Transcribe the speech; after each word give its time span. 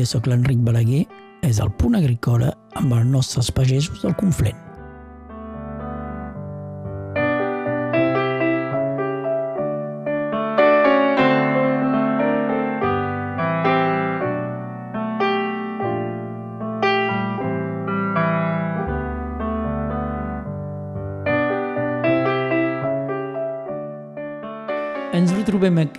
Dia, 0.00 0.08
sóc 0.08 0.30
l'Enric 0.30 0.62
Balaguer. 0.64 1.02
És 1.44 1.58
el 1.60 1.68
punt 1.76 1.98
agrícola 1.98 2.54
amb 2.80 2.96
els 2.96 3.12
nostres 3.12 3.52
pagesos 3.52 4.00
del 4.00 4.16
Conflent. 4.16 4.69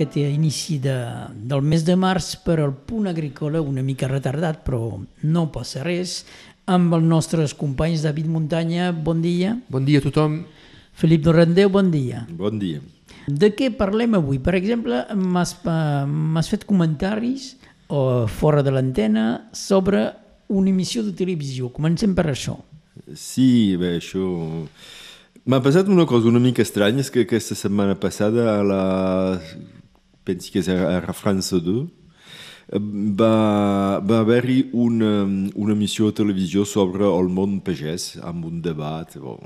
Aquest 0.02 0.18
inici 0.18 0.80
de, 0.82 0.96
del 1.34 1.62
mes 1.62 1.84
de 1.86 1.96
març 2.00 2.34
per 2.46 2.60
al 2.60 2.74
punt 2.74 3.08
agrícola, 3.10 3.62
una 3.62 3.84
mica 3.86 4.10
retardat, 4.10 4.64
però 4.66 4.98
no 5.24 5.46
passa 5.54 5.84
res, 5.86 6.22
amb 6.66 6.94
els 6.96 7.06
nostres 7.06 7.54
companys 7.58 8.06
David 8.06 8.30
Muntanya, 8.32 8.92
bon 8.92 9.22
dia. 9.22 9.56
Bon 9.70 9.86
dia 9.86 10.02
a 10.02 10.06
tothom. 10.06 10.42
Felip 10.98 11.24
Dorrandeu, 11.26 11.70
bon 11.70 11.92
dia. 11.92 12.26
Bon 12.30 12.58
dia. 12.60 12.82
De 13.28 13.52
què 13.54 13.70
parlem 13.78 14.16
avui? 14.18 14.40
Per 14.42 14.56
exemple, 14.58 15.04
m'has 15.16 15.54
eh, 15.66 16.06
m'has 16.08 16.50
fet 16.52 16.66
comentaris 16.70 17.56
o 17.92 18.26
fora 18.28 18.64
de 18.64 18.74
l'antena 18.74 19.50
sobre 19.54 20.08
una 20.50 20.72
emissió 20.72 21.04
de 21.04 21.14
televisió. 21.16 21.70
Comencem 21.74 22.16
per 22.16 22.30
això. 22.32 22.58
Sí, 23.16 23.78
bé, 23.80 23.98
això... 24.02 24.26
M'ha 25.42 25.58
passat 25.66 25.88
una 25.90 26.06
cosa 26.06 26.30
una 26.30 26.40
mica 26.40 26.62
estranya, 26.62 27.02
és 27.02 27.10
que 27.10 27.24
aquesta 27.26 27.58
setmana 27.58 27.96
passada 28.00 28.60
a 28.60 28.64
la... 28.64 28.82
penso 30.26 30.52
que 30.54 30.62
és 30.62 30.70
a 30.70 31.00
a 31.00 31.14
France 31.14 31.60
2, 31.60 31.88
va, 32.72 34.00
va 34.00 34.20
haver-hi 34.20 34.70
una, 34.74 35.26
una 35.56 35.74
emissió 35.74 36.08
de 36.10 36.18
televisió 36.22 36.66
sobre 36.66 37.06
el 37.06 37.28
món 37.30 37.60
pagès, 37.62 38.18
amb 38.24 38.46
un 38.46 38.62
debat. 38.62 39.18
Bon, 39.20 39.42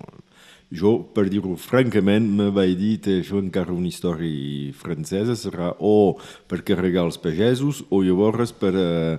jo, 0.74 0.98
per 1.16 1.28
dir-ho 1.30 1.56
francament, 1.58 2.28
me 2.38 2.50
vaig 2.54 2.76
dir 2.78 2.94
que 3.02 3.20
això 3.22 3.40
encara 3.42 3.74
una 3.74 3.90
història 3.90 4.74
francesa 4.78 5.36
serà 5.38 5.74
o 5.80 6.18
per 6.50 6.64
carregar 6.66 7.06
els 7.06 7.18
pagesos 7.22 7.84
o 7.90 8.02
llavors 8.04 8.54
per, 8.54 8.74
eh, 8.76 9.18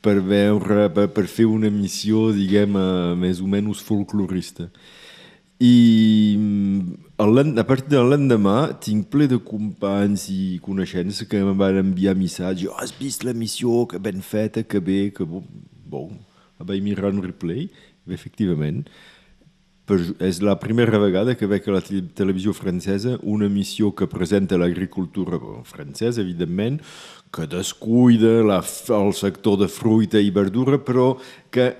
per 0.00 0.20
veure, 0.20 0.90
per, 0.90 1.08
per 1.14 1.26
fer 1.26 1.46
una 1.46 1.70
emissió, 1.70 2.30
diguem, 2.32 2.76
eh, 2.76 3.14
més 3.16 3.40
o 3.40 3.46
menys 3.46 3.82
folclorista. 3.82 4.70
I 5.62 6.38
a 7.16 7.64
partir 7.64 7.90
de 7.94 8.00
l'endemà 8.02 8.74
tinc 8.82 9.06
ple 9.06 9.28
de 9.30 9.38
companys 9.38 10.26
i 10.34 10.58
coneixents 10.58 11.22
que 11.30 11.38
em 11.38 11.52
van 11.54 11.76
enviar 11.78 12.16
missatges 12.18 12.72
oh, 12.72 12.74
has 12.82 12.90
vist 12.98 13.22
l'emissió, 13.22 13.86
que 13.86 14.00
ben 14.02 14.20
feta, 14.20 14.64
que 14.64 14.80
bé, 14.80 15.12
que 15.14 15.24
bon. 15.24 15.44
bon. 15.86 16.18
Vaig 16.58 16.82
mirar 16.82 17.12
en 17.12 17.22
replay, 17.22 17.68
efectivament. 18.10 18.82
Per, 19.86 19.98
és 20.24 20.40
la 20.40 20.56
primera 20.58 20.98
vegada 20.98 21.36
que 21.36 21.46
veig 21.46 21.66
a 21.68 21.76
la 21.76 21.82
televisió 22.16 22.54
francesa 22.56 23.18
una 23.22 23.46
emissió 23.46 23.92
que 23.92 24.08
presenta 24.08 24.56
l'agricultura 24.58 25.38
francesa, 25.68 26.22
evidentment, 26.22 26.80
que 27.30 27.46
descuida 27.46 28.40
la, 28.42 28.62
el 28.96 29.12
sector 29.14 29.60
de 29.60 29.68
fruita 29.68 30.18
i 30.18 30.32
verdura, 30.34 30.80
però 30.82 31.12
que 31.52 31.74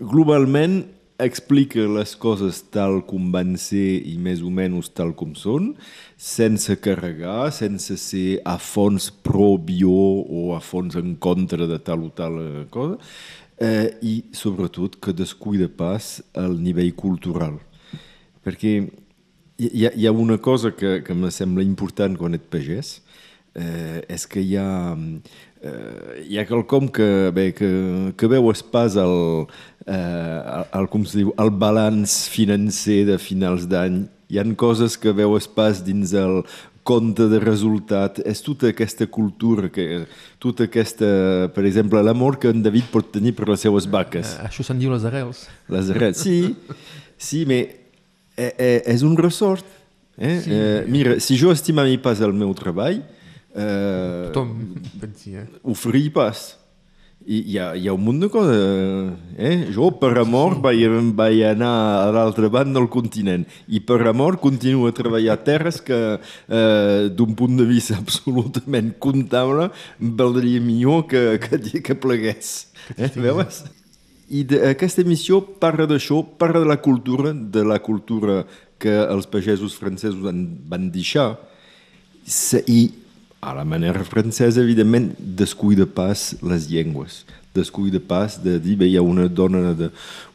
globalment 0.00 0.80
explica 1.24 1.84
les 1.88 2.14
coses 2.18 2.60
tal 2.72 3.00
com 3.08 3.30
van 3.34 3.56
ser 3.60 4.00
i 4.08 4.16
més 4.20 4.42
o 4.44 4.50
menys 4.54 4.90
tal 4.94 5.12
com 5.16 5.34
són, 5.38 5.74
sense 6.16 6.76
carregar, 6.84 7.50
sense 7.56 7.96
ser 8.00 8.40
a 8.44 8.56
fons 8.60 9.10
pro-bio 9.10 9.92
o 10.24 10.50
a 10.56 10.60
fons 10.64 10.98
en 11.00 11.14
contra 11.16 11.68
de 11.70 11.78
tal 11.84 12.06
o 12.06 12.10
tal 12.14 12.40
cosa, 12.72 12.98
eh, 13.60 13.92
i 14.02 14.14
sobretot 14.32 14.96
que 15.00 15.16
descuida 15.16 15.68
pas 15.68 16.18
el 16.34 16.58
nivell 16.62 16.94
cultural. 16.96 17.60
Perquè 18.44 18.74
hi 19.60 19.86
ha, 19.86 19.92
hi 19.92 20.06
ha 20.08 20.12
una 20.12 20.38
cosa 20.38 20.72
que, 20.72 21.00
que 21.04 21.14
me 21.14 21.30
sembla 21.30 21.64
important 21.66 22.16
quan 22.16 22.36
et 22.38 22.46
pagès, 22.52 23.00
eh, 23.54 24.00
és 24.08 24.26
que 24.30 24.42
hi 24.42 24.56
ha, 24.60 24.94
eh, 25.62 26.22
hi 26.28 26.38
ha 26.38 26.46
quelcom 26.48 26.88
que, 26.88 27.30
bé, 27.34 27.50
que, 27.56 27.70
que 28.16 28.30
veu 28.30 28.50
es 28.52 28.62
pas 28.62 28.96
el, 29.00 29.46
eh, 29.86 30.64
el, 30.78 30.88
com 30.92 31.04
se 31.04 31.22
diu, 31.22 31.34
el 31.40 31.50
balanç 31.50 32.24
financer 32.32 33.04
de 33.10 33.18
finals 33.20 33.68
d'any. 33.70 34.04
Hi 34.30 34.38
han 34.38 34.54
coses 34.54 34.94
que 35.00 35.10
veu 35.16 35.34
es 35.34 35.48
pas 35.50 35.80
dins 35.82 36.12
el 36.14 36.44
compte 36.86 37.26
de 37.30 37.40
resultat. 37.42 38.20
És 38.26 38.42
tota 38.44 38.70
aquesta 38.70 39.06
cultura, 39.10 39.68
que, 39.72 40.04
tota 40.42 40.66
aquesta, 40.68 41.10
per 41.54 41.66
exemple, 41.68 42.02
l'amor 42.02 42.38
que 42.40 42.52
en 42.52 42.62
David 42.64 42.90
pot 42.92 43.10
tenir 43.14 43.34
per 43.38 43.48
les 43.50 43.66
seues 43.66 43.88
vaques. 43.90 44.36
Eh, 44.38 44.48
això 44.48 44.66
se'n 44.66 44.80
diu 44.80 44.92
les 44.94 45.06
arrels. 45.08 45.44
Les 45.70 45.92
arrels, 45.92 46.22
sí, 46.22 46.54
sí, 47.18 47.44
però 47.48 47.60
eh, 48.40 48.52
eh, 48.56 48.82
és 48.94 49.04
un 49.06 49.16
ressort. 49.18 49.66
Eh? 50.16 50.40
Sí. 50.44 50.52
Eh, 50.52 50.84
mira, 50.88 51.18
si 51.20 51.38
jo 51.40 51.52
estimava 51.52 51.92
pas 52.02 52.20
el 52.24 52.32
meu 52.36 52.52
treball, 52.56 53.00
eh, 53.54 54.30
Tothom 54.30 54.56
pensi, 55.00 55.36
eh? 55.36 55.46
ho 55.62 55.74
faria 55.74 56.10
pas. 56.12 56.56
I 57.20 57.42
hi 57.52 57.56
ha, 57.60 57.66
hi 57.76 57.84
ha 57.84 57.92
un 57.92 58.00
munt 58.00 58.22
de 58.22 58.30
coses. 58.32 59.10
Eh? 59.36 59.66
Jo, 59.74 59.90
per 60.00 60.14
amor, 60.22 60.54
sí. 60.56 60.62
vaig, 60.64 60.94
vaig 61.18 61.42
anar 61.50 61.72
a 62.06 62.06
l'altra 62.16 62.48
banda 62.48 62.78
del 62.78 62.88
continent 62.88 63.44
i 63.68 63.82
per 63.84 64.00
amor 64.08 64.38
continuo 64.40 64.88
a 64.88 64.94
treballar 64.96 65.36
a 65.36 65.42
terres 65.44 65.82
que, 65.84 65.98
eh, 66.16 67.10
d'un 67.12 67.34
punt 67.36 67.60
de 67.60 67.66
vista 67.68 67.98
absolutament 68.00 68.94
comptable, 68.98 69.68
valdria 70.00 70.64
millor 70.64 71.04
que, 71.10 71.36
que, 71.44 71.82
que 71.84 71.98
plegués. 71.98 72.70
Eh? 72.96 73.12
Veus? 73.20 73.66
I 74.30 74.44
de, 74.46 74.62
aquesta 74.70 75.02
emissió 75.02 75.42
parla 75.42 75.88
d'això, 75.90 76.22
parla 76.38 76.62
de 76.62 76.70
la 76.70 76.78
cultura, 76.80 77.34
de 77.34 77.64
la 77.66 77.80
cultura 77.82 78.44
que 78.80 78.96
els 79.02 79.26
pagesos 79.28 79.74
francesos 79.76 80.24
en 80.30 80.44
van 80.70 80.88
deixar, 80.94 81.34
i 82.70 82.80
a 83.40 83.54
la 83.54 83.64
manera 83.64 84.04
francesa, 84.04 84.60
evidentment, 84.60 85.14
descuida 85.18 85.86
pas 85.86 86.34
les 86.42 86.68
llengües. 86.68 87.24
Descuida 87.54 87.98
pas 87.98 88.36
de 88.38 88.58
dir, 88.62 88.76
bé, 88.78 88.86
hi 88.86 88.96
ha 88.96 89.02
una 89.02 89.26
dona, 89.26 89.72
de, 89.74 89.88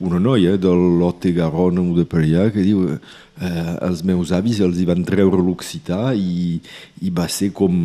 una 0.04 0.20
noia 0.20 0.58
de 0.58 0.72
l'Ote 0.74 1.32
Garonne 1.32 1.80
o 1.80 1.96
de 1.96 2.04
per 2.10 2.24
allà 2.26 2.50
que 2.52 2.66
diu 2.66 2.82
eh, 2.92 3.76
els 3.88 4.02
meus 4.04 4.34
avis 4.36 4.60
els 4.60 4.82
hi 4.82 4.88
van 4.90 5.06
treure 5.08 5.40
l'occità 5.40 6.12
i, 6.12 6.60
i 7.06 7.12
va 7.16 7.30
ser 7.32 7.54
com, 7.56 7.76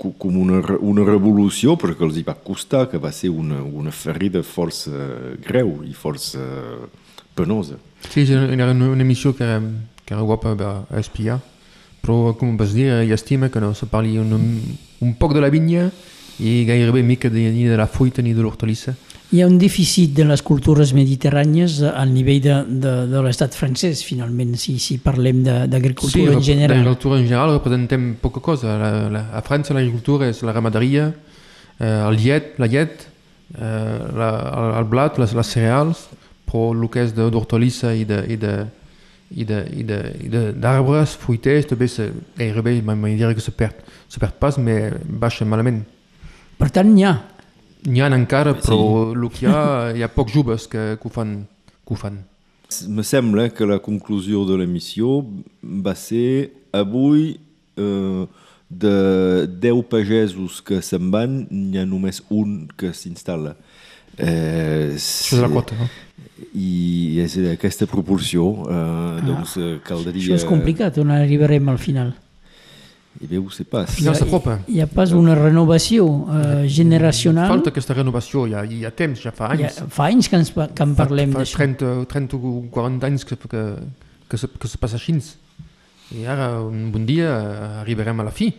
com 0.00 0.38
una, 0.40 0.62
una 0.80 1.04
revolució 1.04 1.76
perquè 1.76 2.06
els 2.06 2.20
hi 2.20 2.24
va 2.24 2.38
costar, 2.38 2.86
que 2.88 3.02
va 3.02 3.12
ser 3.12 3.34
una, 3.34 3.60
una 3.60 3.92
ferida 3.92 4.40
força 4.46 5.10
greu 5.44 5.82
i 5.84 5.92
força 5.92 6.46
penosa. 7.36 7.76
Sí, 8.08 8.24
era 8.24 8.70
una, 8.70 8.88
una 8.94 9.04
emissió 9.04 9.34
que 9.36 9.50
que 10.04 10.12
era 10.12 10.22
guapa 10.22 10.84
a 10.90 11.00
espiar 11.00 11.40
però 12.04 12.34
com 12.36 12.58
vas 12.60 12.76
dir, 12.76 12.90
hi 13.06 13.14
estima 13.16 13.48
que 13.48 13.62
no 13.62 13.72
se 13.74 13.88
parli 13.88 14.18
un, 14.20 14.36
un 15.00 15.16
poc 15.16 15.32
de 15.32 15.40
la 15.40 15.48
vinya 15.52 15.88
i 16.42 16.64
gairebé 16.68 17.02
mica 17.06 17.30
de, 17.30 17.48
ni 17.54 17.64
de 17.64 17.78
la 17.80 17.86
fruita 17.88 18.22
ni 18.22 18.34
de 18.36 18.44
l'hortalissa. 18.44 18.92
Hi 19.34 19.40
ha 19.42 19.46
un 19.48 19.56
dèficit 19.58 20.12
de 20.14 20.26
les 20.28 20.42
cultures 20.44 20.92
mediterrànies 20.94 21.80
al 21.88 22.12
nivell 22.12 22.42
de, 22.44 22.58
de, 22.84 22.92
de 23.10 23.22
l'estat 23.24 23.56
francès, 23.56 24.04
finalment, 24.06 24.52
si, 24.60 24.76
si 24.78 24.98
parlem 25.02 25.40
d'agricultura 25.42 26.34
sí, 26.34 26.36
en 26.36 26.44
general. 26.44 26.76
Sí, 26.76 26.82
l'agricultura 26.84 27.18
en 27.18 27.24
general 27.24 27.54
representem 27.56 28.04
poca 28.20 28.42
cosa. 28.44 28.76
La, 28.78 28.92
la, 29.10 29.24
a 29.34 29.42
França 29.46 29.74
l'agricultura 29.74 30.28
és 30.30 30.44
la 30.46 30.54
ramaderia, 30.54 31.08
eh, 31.80 31.88
el 31.88 32.20
llet, 32.20 32.52
la 32.62 32.68
llet, 32.70 33.08
eh, 33.56 33.64
la, 34.20 34.30
el, 34.52 34.70
el 34.82 34.88
blat, 34.92 35.18
les, 35.22 35.34
les 35.34 35.54
cereals, 35.56 36.06
però 36.44 36.68
el 36.76 36.86
que 36.92 37.08
és 37.08 37.16
d'hortalissa 37.16 37.94
i 37.96 38.04
de, 38.06 38.20
i 38.30 38.38
de, 38.38 38.54
i 39.32 39.44
d'arbres, 39.46 41.14
fruiters, 41.18 41.66
també 41.70 41.88
se, 41.88 42.10
gairebé, 42.38 42.76
m'he 42.82 43.14
dir 43.16 43.32
que 43.34 43.42
se 43.42 43.54
perd, 43.56 43.80
se 44.08 44.20
perd 44.22 44.36
pas, 44.40 44.58
mais 44.58 44.94
baixa 45.04 45.46
malament. 45.48 45.82
Per 46.58 46.70
tant, 46.70 46.90
n'hi 46.90 47.06
ha. 47.06 47.16
N'hi 47.88 48.00
ha 48.00 48.12
encara, 48.14 48.54
però 48.56 48.78
sí. 48.78 49.18
el 49.18 49.26
que 49.32 49.44
hi 49.44 49.50
ha, 49.50 49.64
hi 49.96 50.04
ha 50.04 50.12
pocs 50.12 50.32
joves 50.32 50.68
que, 50.70 50.94
que, 51.00 51.08
ho 51.08 51.12
fan, 51.12 51.42
que 51.84 51.96
ho 51.96 51.98
fan. 51.98 52.22
Me 52.88 53.04
sembla 53.04 53.50
que 53.54 53.66
la 53.68 53.80
conclusió 53.82 54.44
de 54.48 54.56
l'emissió 54.58 55.20
va 55.62 55.94
ser 55.98 56.52
avui 56.74 57.34
eh, 57.76 58.24
de 58.70 59.46
10 59.60 59.84
pagesos 59.90 60.62
que 60.64 60.80
se'n 60.82 61.10
van, 61.12 61.44
n'hi 61.50 61.82
ha 61.82 61.86
només 61.86 62.22
un 62.32 62.64
que 62.78 62.94
s'instal·la. 62.96 63.54
Eh, 64.16 64.94
Això 64.94 65.36
és 65.36 65.42
la 65.42 65.50
quota, 65.52 65.76
no? 65.78 65.88
I 66.54 67.20
és 67.22 67.36
aquesta 67.52 67.86
proporció 67.90 68.48
eh, 68.66 68.74
ah, 68.74 69.22
doncs 69.22 69.56
caldria... 69.86 70.22
Això 70.22 70.40
és 70.40 70.46
complicat, 70.48 70.98
on 71.02 71.12
arribarem 71.14 71.68
al 71.70 71.78
final? 71.78 72.14
I 73.22 73.28
bé, 73.30 73.38
ho 73.38 73.46
sé 73.54 73.62
pas. 73.62 73.86
Al 73.86 73.94
final 73.94 74.16
s'apropa. 74.18 74.56
Hi 74.66 74.80
ha 74.82 74.88
pas 74.90 75.12
una 75.14 75.36
renovació 75.38 76.06
eh, 76.34 76.64
generacional. 76.66 77.46
Falta 77.52 77.70
aquesta 77.70 77.94
renovació, 77.94 78.48
hi 78.50 78.56
ha, 78.58 78.64
hi 78.66 78.82
ha 78.82 78.90
temps, 78.90 79.22
ja 79.22 79.30
fa 79.34 79.52
anys. 79.54 79.78
Ja, 79.78 79.86
fa 79.94 80.08
anys 80.10 80.30
que, 80.30 80.40
ens, 80.42 80.50
que 80.50 80.86
en 80.88 80.96
parlem 80.98 81.36
d'això. 81.36 81.60
Fa 81.60 81.68
30, 81.68 81.94
30 82.10 82.40
o 82.40 82.54
40 82.74 83.10
anys 83.12 83.26
que, 83.28 83.38
que, 83.38 83.64
que, 84.30 84.40
se, 84.40 84.50
que 84.50 84.70
se 84.70 84.82
passa 84.82 84.98
així. 84.98 85.14
I 86.18 86.26
ara, 86.30 86.56
un 86.66 86.90
bon 86.94 87.06
dia, 87.06 87.30
arribarem 87.84 88.18
a 88.20 88.26
la 88.26 88.34
fi. 88.34 88.50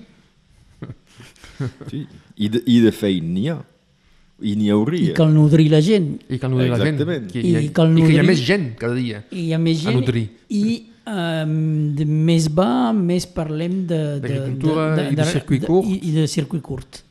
Sí. 1.87 2.01
I 2.35 2.49
de, 2.51 2.59
i 2.67 2.81
de 2.83 2.91
feina 2.91 3.29
n'hi 3.31 3.49
ha. 3.51 3.59
I 4.41 4.55
n'hi 4.55 4.65
i 4.67 4.69
hauria. 4.71 5.13
cal 5.15 5.31
nodrir 5.33 5.69
la 5.71 5.79
gent. 5.81 6.09
I 6.29 6.37
cal 6.39 6.51
nodrir 6.51 6.69
la 6.73 6.77
gent. 6.81 6.99
Exactament. 6.99 7.29
I 7.35 7.39
i, 7.65 7.69
cal 7.71 7.91
I 7.97 8.01
que 8.01 8.11
hi 8.11 8.17
ha 8.17 8.23
nodrir- 8.23 8.27
més 8.27 8.41
gent 8.45 8.67
cada 8.77 8.93
dia. 8.95 9.23
I 9.31 9.45
hi 9.47 9.53
ha 9.53 9.57
més 9.59 9.79
A 9.85 9.89
gent. 9.91 9.99
nodrir. 10.01 10.25
I 10.49 10.83
um, 11.07 11.95
de 11.95 12.05
més 12.05 12.49
va, 12.51 12.91
més 12.93 13.25
parlem 13.27 13.85
de... 13.87 14.19
de- 14.19 14.19
D'agricultura 14.27 15.09
i 15.11 15.15
de 15.15 15.25
circuit 15.31 15.65
curt. 15.65 15.87
I, 15.87 15.99
I 16.09 16.11
de 16.19 16.27
circuit 16.27 16.61
curt. 16.61 17.01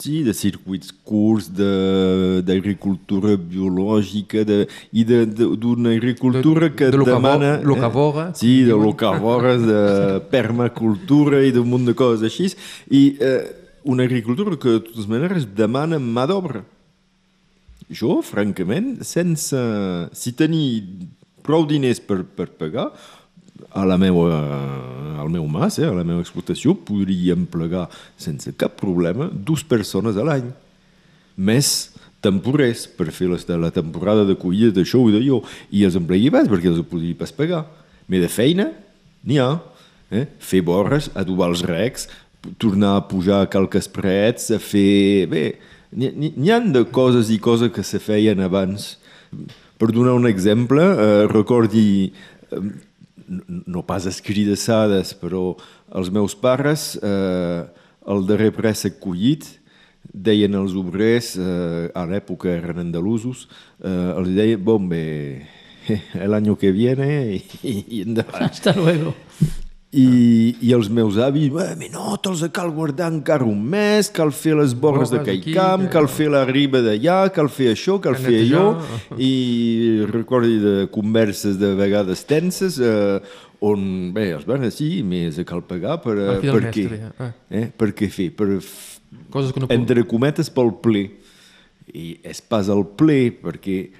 Sí, 0.00 0.22
de 0.24 0.32
circuits 0.32 0.94
curts, 1.04 1.50
de- 1.52 2.40
d'agricultura 2.46 3.34
biològica 3.36 4.46
de, 4.48 4.62
i 4.96 5.04
de- 5.04 5.26
de- 5.26 5.50
d'una 5.60 5.90
agricultura 5.92 6.70
De- 6.70 6.74
que 6.74 6.88
de 6.90 7.04
demana... 7.04 7.60
locavora, 7.60 8.30
sí, 8.34 8.62
de 8.62 8.72
locavores, 8.72 9.60
de 9.66 10.20
permacultura 10.32 11.42
i 11.44 11.52
d'un 11.52 11.68
munt 11.68 11.84
de 11.84 11.92
coses 11.94 12.24
així. 12.30 12.48
I 12.88 13.16
eh, 13.20 13.59
una 13.84 14.04
agricultura 14.04 14.56
que, 14.56 14.76
de 14.76 14.82
totes 14.88 15.08
maneres, 15.10 15.48
demana 15.56 15.98
mà 16.00 16.26
d'obra. 16.28 16.64
Jo, 17.90 18.20
francament, 18.22 19.00
sense... 19.06 19.58
Si 20.14 20.34
tenir 20.38 20.84
prou 21.42 21.64
diners 21.66 22.02
per, 22.04 22.22
per 22.24 22.50
pagar, 22.58 22.90
a 23.70 23.84
la 23.84 23.96
meua, 24.00 24.36
al 25.20 25.30
meu 25.30 25.46
mas, 25.50 25.78
eh, 25.78 25.86
a 25.86 25.94
la 25.94 26.04
meva 26.06 26.22
explotació, 26.22 26.74
podríem 26.74 27.46
plegar 27.50 27.88
sense 28.18 28.52
cap 28.58 28.76
problema 28.80 29.28
dues 29.30 29.64
persones 29.66 30.16
a 30.16 30.26
l'any. 30.26 30.48
Més 31.36 31.90
temporers 32.24 32.86
per 32.98 33.08
fer 33.14 33.30
les, 33.30 33.46
de 33.48 33.56
la 33.60 33.72
temporada 33.72 34.26
de 34.28 34.36
collida 34.38 34.74
d'això 34.76 35.02
i 35.08 35.14
d'allò. 35.14 35.40
I 35.72 35.84
els 35.88 35.98
empleia 35.98 36.32
pas 36.34 36.48
perquè 36.50 36.70
els 36.70 36.82
podria 36.88 37.16
pas 37.18 37.32
pagar. 37.34 37.64
Més 38.10 38.24
de 38.24 38.30
feina, 38.32 38.70
n'hi 39.24 39.40
ha. 39.40 39.52
Eh? 40.10 40.26
Fer 40.42 40.64
borres, 40.66 41.08
adobar 41.14 41.52
els 41.52 41.62
recs, 41.66 42.08
tornar 42.58 42.96
a 42.96 43.04
pujar 43.08 43.48
calques 43.52 43.88
prets, 43.88 44.50
a 44.54 44.58
fer... 44.62 45.26
Bé, 45.30 45.44
n'hi 45.90 46.50
han 46.54 46.70
de 46.72 46.84
coses 46.94 47.30
i 47.34 47.38
coses 47.42 47.72
que 47.74 47.82
se 47.86 47.98
feien 48.02 48.40
abans. 48.44 48.94
Per 49.80 49.88
donar 49.92 50.14
un 50.18 50.28
exemple, 50.28 50.82
eh, 50.82 51.26
recordi, 51.30 52.12
eh, 52.52 52.60
no- 53.66 53.82
pas 53.86 54.06
escridassades, 54.06 55.14
però 55.18 55.54
els 55.94 56.10
meus 56.10 56.34
pares, 56.34 56.96
eh, 57.02 57.64
el 58.10 58.26
darrer 58.26 58.52
préssec 58.54 58.98
collit, 59.02 59.46
deien 60.12 60.54
els 60.58 60.72
obrers, 60.74 61.36
eh, 61.38 61.90
a 61.94 62.04
l'època 62.06 62.50
eren 62.50 62.78
andalusos, 62.82 63.48
eh, 63.82 64.12
els 64.16 64.30
deien, 64.34 64.62
bon, 64.62 64.88
bé, 64.88 65.46
el 66.14 66.34
año 66.34 66.56
que 66.58 66.70
viene 66.72 67.36
i, 67.36 67.42
i 67.98 68.02
endavant. 68.02 68.42
Hasta 68.50 68.74
luego. 68.76 69.14
I, 69.90 70.54
i 70.62 70.70
els 70.70 70.86
meus 70.88 71.16
avis, 71.18 71.48
"Bé, 71.50 71.74
mi 71.74 71.88
no, 71.90 72.14
te'ls 72.22 72.44
cal 72.54 72.70
guardar 72.70 73.08
encara 73.10 73.42
un 73.42 73.58
mes, 73.58 74.06
cal 74.14 74.30
fer 74.30 74.54
les 74.54 74.70
borres 74.72 75.10
de 75.10 75.18
Borres 75.18 75.26
aquell 75.26 75.40
d'aquí, 75.40 75.54
camp, 75.56 75.88
cal 75.90 76.06
fer 76.06 76.28
la 76.30 76.44
riba 76.46 76.78
d'allà, 76.78 77.32
cal 77.34 77.48
fer 77.50 77.72
això, 77.74 77.98
cal 78.00 78.14
fer 78.14 78.36
allò, 78.44 78.78
i 79.18 80.06
recordi 80.06 80.60
de 80.62 80.86
converses 80.94 81.58
de 81.58 81.74
vegades 81.74 82.22
tenses, 82.22 82.78
eh, 82.78 83.18
on, 83.60 84.12
bé, 84.14 84.30
els 84.36 84.46
van 84.46 84.62
així, 84.62 85.02
més 85.02 85.40
cal 85.44 85.62
pagar 85.66 85.98
per, 86.04 86.16
eh, 86.16 86.38
per 86.38 86.70
què? 86.70 86.86
Ah. 87.18 87.32
Eh? 87.50 87.66
Per 87.76 87.90
què 87.90 88.08
fer? 88.08 88.30
Per 88.30 88.60
Coses 89.30 89.50
que 89.52 89.58
no 89.58 89.66
puc... 89.66 89.74
entre 89.74 90.04
cometes 90.06 90.50
pel 90.54 90.70
ple 90.82 91.08
i 91.92 92.12
és 92.22 92.40
pas 92.40 92.68
el 92.70 92.84
ple 92.94 93.32
perquè 93.42 93.90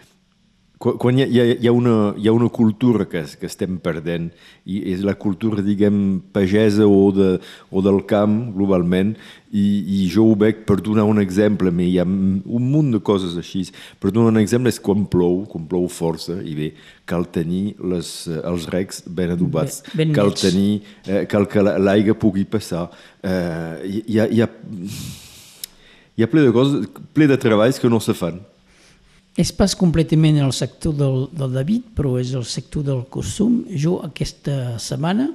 quan 0.81 1.19
hi 1.19 1.23
ha, 1.23 1.27
hi 1.29 1.41
ha, 1.43 1.45
hi 1.61 1.69
ha, 1.69 1.73
una, 1.77 2.15
hi 2.17 2.25
ha 2.29 2.33
una 2.33 2.49
cultura 2.49 3.05
que, 3.05 3.21
que 3.37 3.45
estem 3.51 3.75
perdent 3.85 4.31
i 4.65 4.79
és 4.95 5.03
la 5.05 5.13
cultura, 5.13 5.61
diguem, 5.61 6.23
pagesa 6.33 6.87
o, 6.89 7.11
de, 7.13 7.27
o 7.69 7.83
del 7.85 7.99
camp 8.09 8.39
globalment 8.55 9.11
i, 9.53 9.65
i 9.85 9.99
jo 10.09 10.25
ho 10.31 10.37
veig 10.41 10.63
per 10.65 10.79
donar 10.81 11.05
un 11.05 11.21
exemple 11.21 11.69
hi 11.85 11.99
ha 12.01 12.07
un 12.09 12.65
munt 12.73 12.95
de 12.95 13.01
coses 13.05 13.37
així 13.37 13.67
per 14.01 14.09
donar 14.15 14.33
un 14.33 14.41
exemple 14.41 14.73
és 14.73 14.81
quan 14.81 15.05
plou 15.13 15.43
quan 15.53 15.67
plou 15.69 15.85
força 15.93 16.39
i 16.41 16.55
bé, 16.57 16.71
cal 17.05 17.27
tenir 17.29 17.75
les, 17.85 18.09
eh, 18.33 18.41
els 18.49 18.65
recs 18.73 19.03
ben 19.05 19.35
adobats 19.37 19.83
Ben- 19.93 20.07
ben 20.07 20.15
cal 20.17 20.33
tenir, 20.33 20.81
eh, 21.05 21.27
cal 21.29 21.45
que 21.47 21.61
la- 21.61 21.77
l'aigua 21.77 22.15
pugui 22.17 22.47
passar 22.49 22.87
eh, 23.21 23.85
hi, 23.85 24.01
hi 24.15 24.19
ha, 24.25 24.27
hi 24.33 24.41
ha 24.47 24.49
hi 26.17 26.25
ha 26.25 26.29
ple 26.29 26.43
de 26.45 26.53
coses, 26.53 26.89
ple 27.13 27.27
de 27.29 27.37
treballs 27.41 27.79
que 27.81 27.89
no 27.89 28.01
se 28.01 28.13
fan. 28.17 28.41
És 29.39 29.53
pas 29.55 29.75
completament 29.79 30.41
el 30.43 30.53
sector 30.53 30.95
del, 30.99 31.29
del 31.37 31.53
David, 31.55 31.83
però 31.97 32.17
és 32.21 32.33
el 32.35 32.45
sector 32.45 32.83
del 32.85 33.05
costum. 33.13 33.61
Jo 33.71 34.01
aquesta 34.05 34.77
setmana 34.83 35.29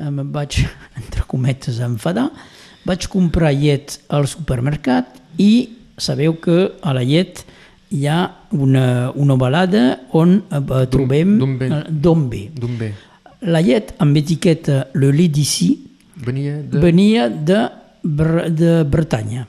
em 0.00 0.20
vaig, 0.32 0.62
entre 1.00 1.24
cometes, 1.28 1.80
enfadar. 1.84 2.28
Vaig 2.86 3.06
comprar 3.10 3.52
llet 3.54 3.98
al 4.10 4.26
supermercat 4.30 5.18
i 5.38 5.68
sabeu 5.98 6.34
que 6.42 6.70
a 6.82 6.94
la 6.96 7.02
llet 7.06 7.44
hi 7.92 8.06
ha 8.08 8.22
una, 8.56 9.10
una 9.14 9.36
balada 9.36 9.82
on 10.16 10.38
eh, 10.48 10.60
trobem 10.90 11.36
eh. 11.68 11.82
D'on 11.92 12.24
ve? 12.30 12.46
La 13.52 13.60
llet 13.62 13.92
amb 14.02 14.16
etiqueta 14.16 14.86
Le 14.94 15.10
lait 15.12 15.28
d'ici 15.34 15.74
Venia 16.22 16.56
de... 16.62 16.78
venia 16.80 17.28
de, 17.28 17.60
Bre- 18.02 18.48
de 18.50 18.82
Bretanya. 18.88 19.46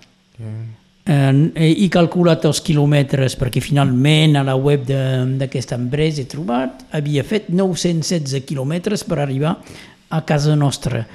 Eh, 1.05 1.51
he 1.83 1.89
calculat 1.91 2.45
els 2.47 2.61
quilòmetres 2.63 3.33
perquè 3.35 3.59
finalment 3.61 4.37
a 4.39 4.43
la 4.47 4.55
web 4.55 4.85
de- 4.87 5.25
d'aquesta 5.41 5.75
empresa 5.75 6.21
he 6.21 6.25
trobat, 6.31 6.85
havia 6.95 7.23
fet 7.27 7.49
916 7.49 8.45
quilòmetres 8.47 9.03
per 9.03 9.19
arribar 9.19 9.57
a 10.09 10.21
casa 10.23 10.55
nostra. 10.55 11.05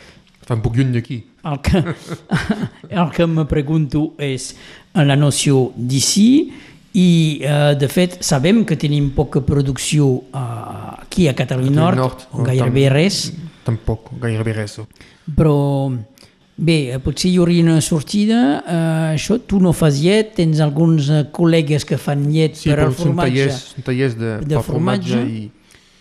Fa 0.44 0.54
un 0.54 0.60
poc 0.60 0.76
lluny 0.76 0.92
d'aquí. 0.92 1.22
El 1.44 1.60
que, 1.64 1.80
el 2.90 3.10
que 3.16 3.26
me 3.26 3.46
pregunto 3.48 4.12
és 4.18 4.50
la 4.92 5.16
noció 5.16 5.72
d'ici 5.76 6.52
i 6.92 7.40
eh, 7.40 7.74
de 7.78 7.88
fet 7.88 8.18
sabem 8.24 8.64
que 8.66 8.76
tenim 8.76 9.10
poca 9.16 9.40
producció 9.40 10.22
eh, 10.34 11.02
aquí 11.02 11.28
a 11.28 11.34
Catalunya 11.34 11.70
Nord, 11.80 11.96
Nord, 11.96 12.26
gairebé 12.44 12.88
res, 12.90 13.32
Tampoc, 13.64 14.10
gairebé 14.20 14.52
res. 14.52 14.78
però 15.36 15.92
bé, 16.58 16.78
eh, 16.92 16.98
potser 17.02 17.30
hi 17.30 17.36
hauria 17.38 17.62
una 17.64 17.80
sortida. 17.84 18.38
Eh, 18.66 19.14
això, 19.14 19.38
tu 19.46 19.60
no 19.62 19.72
fas 19.76 20.00
llet, 20.02 20.34
tens 20.38 20.60
alguns 20.64 21.08
eh, 21.10 21.24
col·legues 21.32 21.86
que 21.86 21.98
fan 22.00 22.26
llet 22.32 22.58
Sí, 22.58 22.68
per 22.70 22.80
però 22.80 22.88
al 22.90 22.96
formatge. 22.98 23.44
tallers, 23.46 23.62
són 23.74 23.86
tallers 23.86 24.18
de, 24.18 24.34
de 24.42 24.62
formatge, 24.66 25.14
formatge. 25.14 25.44
i... 25.44 25.52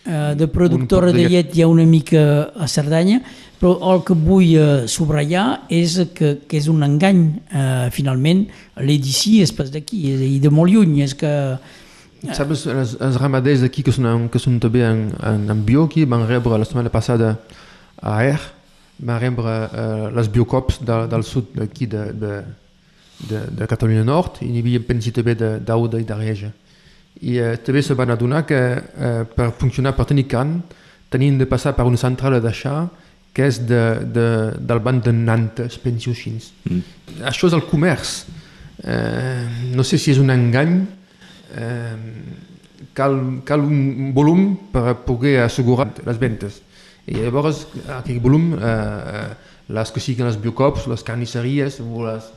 Eh, 0.08 0.36
de 0.40 0.48
productora 0.48 1.12
de 1.12 1.26
llet. 1.28 1.52
hi 1.56 1.62
ha 1.62 1.68
una 1.68 1.84
mica 1.86 2.22
a 2.56 2.68
Cerdanya, 2.72 3.20
però 3.60 3.74
el 3.94 4.04
que 4.08 4.16
vull 4.16 4.54
eh, 4.56 4.88
subratllar 4.88 5.66
és 5.70 5.98
que, 6.16 6.38
que 6.48 6.58
és 6.62 6.70
un 6.72 6.82
engany, 6.86 7.26
eh, 7.52 7.90
finalment, 7.92 8.46
l'edici 8.80 9.42
és 9.44 9.52
pas 9.52 9.68
d'aquí, 9.74 10.06
és 10.14 10.22
i 10.24 10.40
de 10.40 10.50
molt 10.50 10.72
lluny, 10.72 11.02
és 11.04 11.14
que... 11.14 11.32
Saps, 12.34 12.64
els, 12.72 12.96
els 13.04 13.18
ramaders 13.22 13.62
d'aquí 13.62 13.84
que 13.86 13.92
són, 13.94 14.30
que 14.32 14.40
són 14.42 14.58
també 14.64 14.82
en, 14.88 15.10
en, 15.22 15.44
en 15.54 15.66
bio 15.68 15.84
aquí 15.86 16.06
van 16.10 16.24
rebre 16.28 16.58
la 16.58 16.66
setmana 16.66 16.90
passada 16.90 17.36
a 18.02 18.16
Aer, 18.22 18.40
van 19.00 19.20
rebre 19.22 19.52
eh, 19.68 20.08
les 20.16 20.30
biocops 20.34 20.80
de, 20.86 21.02
del 21.12 21.24
sud 21.24 21.52
d'aquí 21.56 21.86
de, 21.88 22.06
de, 22.14 22.32
de, 23.30 23.42
de 23.60 23.68
Catalunya 23.70 24.04
Nord 24.08 24.42
i 24.42 24.50
n'hi 24.52 24.64
havia 24.64 24.82
pensi 24.88 25.12
també 25.14 25.36
de- 25.38 25.58
d'Auda 25.60 26.00
i 26.02 26.06
d'Arieja. 26.08 26.52
I 27.22 27.38
eh, 27.42 27.56
també 27.66 27.82
se 27.82 27.94
van 27.98 28.10
adonar 28.14 28.46
que 28.46 28.58
eh, 28.58 29.24
per 29.36 29.52
funcionar, 29.58 29.96
per 29.98 30.06
tenir 30.10 30.28
carn, 30.30 30.60
tenien 31.10 31.38
de 31.38 31.46
passar 31.50 31.74
per 31.78 31.86
una 31.88 31.98
centrala 31.98 32.40
d'aixà 32.44 32.88
que 33.34 33.46
és 33.46 33.60
de, 33.70 33.82
de, 34.14 34.28
del 34.58 34.80
banc 34.82 35.04
de 35.06 35.12
Nantes, 35.14 35.78
pensi 35.78 36.10
així. 36.10 36.32
Mm. 36.66 36.82
Això 37.30 37.48
és 37.52 37.54
el 37.54 37.66
comerç. 37.70 38.24
Eh, 38.82 39.74
no 39.78 39.84
sé 39.86 39.98
si 40.02 40.10
és 40.14 40.18
un 40.22 40.30
engany, 40.34 40.80
eh, 41.54 41.96
cal, 42.98 43.18
cal 43.46 43.62
un 43.62 44.12
volum 44.14 44.56
per 44.74 44.96
poder 45.06 45.40
assegurar 45.44 45.92
les 46.06 46.18
ventes. 46.18 46.62
I 47.08 47.22
llavors, 47.24 47.66
aquest 48.00 48.20
volum, 48.24 48.50
eh, 48.60 49.30
les 49.72 49.92
que 49.92 50.00
siguin 50.04 50.28
les 50.28 50.38
biocops, 50.40 50.88
les 50.92 51.04
carnisseries 51.08 51.80
o 51.84 52.04
les, 52.06 52.28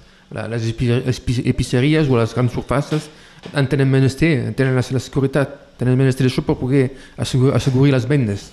les 0.52 0.68
epi- 0.70 0.92
epi- 1.10 1.42
epiceries 1.50 2.08
o 2.10 2.16
les 2.18 2.34
grans 2.34 2.52
surfaces 2.54 3.08
en 3.54 3.66
tenen 3.70 3.90
menester, 3.90 4.52
tenen 4.54 4.76
la, 4.78 4.82
la 4.82 5.00
seguretat, 5.02 5.56
tenen 5.80 5.96
menester 5.98 6.26
d'això 6.26 6.44
per 6.46 6.56
poder 6.60 6.84
assegurar, 7.18 7.56
assegurar 7.56 7.94
les 7.96 8.06
vendes. 8.06 8.50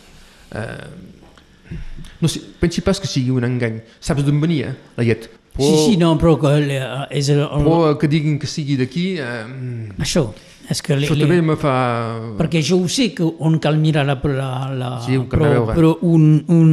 Eh, 0.56 0.88
no 2.22 2.28
sé, 2.32 2.42
pensi 2.62 2.82
pas 2.82 2.98
que 3.00 3.10
sigui 3.10 3.30
un 3.36 3.44
engany. 3.46 3.82
Saps 4.00 4.24
d'on 4.26 4.40
venia 4.42 4.72
la 4.98 5.04
llet? 5.06 5.28
Sí, 5.58 5.74
sí, 5.86 5.96
no, 5.98 6.16
però 6.22 6.36
que 6.40 6.52
eh, 6.78 6.82
és 7.18 7.30
el, 7.34 7.40
el, 7.42 7.64
Però 7.66 7.94
que 7.98 8.08
diguin 8.10 8.38
que 8.42 8.48
sigui 8.50 8.78
d'aquí, 8.78 9.08
eh, 9.18 9.90
això, 10.02 10.28
és 10.70 10.82
que... 10.84 10.96
li- 11.00 11.08
li- 11.16 11.42
me 11.42 11.56
fa... 11.56 11.74
perquè 12.38 12.62
jo 12.66 12.78
ho 12.84 12.88
sé 12.92 13.10
que 13.16 13.24
on 13.40 13.58
cal 13.64 13.78
mirar 13.80 14.06
la... 14.06 14.18
la, 14.24 14.50
la 14.76 14.90
Sí, 15.06 15.18
però, 15.32 15.48
veure. 15.54 15.74
però 15.78 15.94
un, 16.02 16.44
un, 16.48 16.72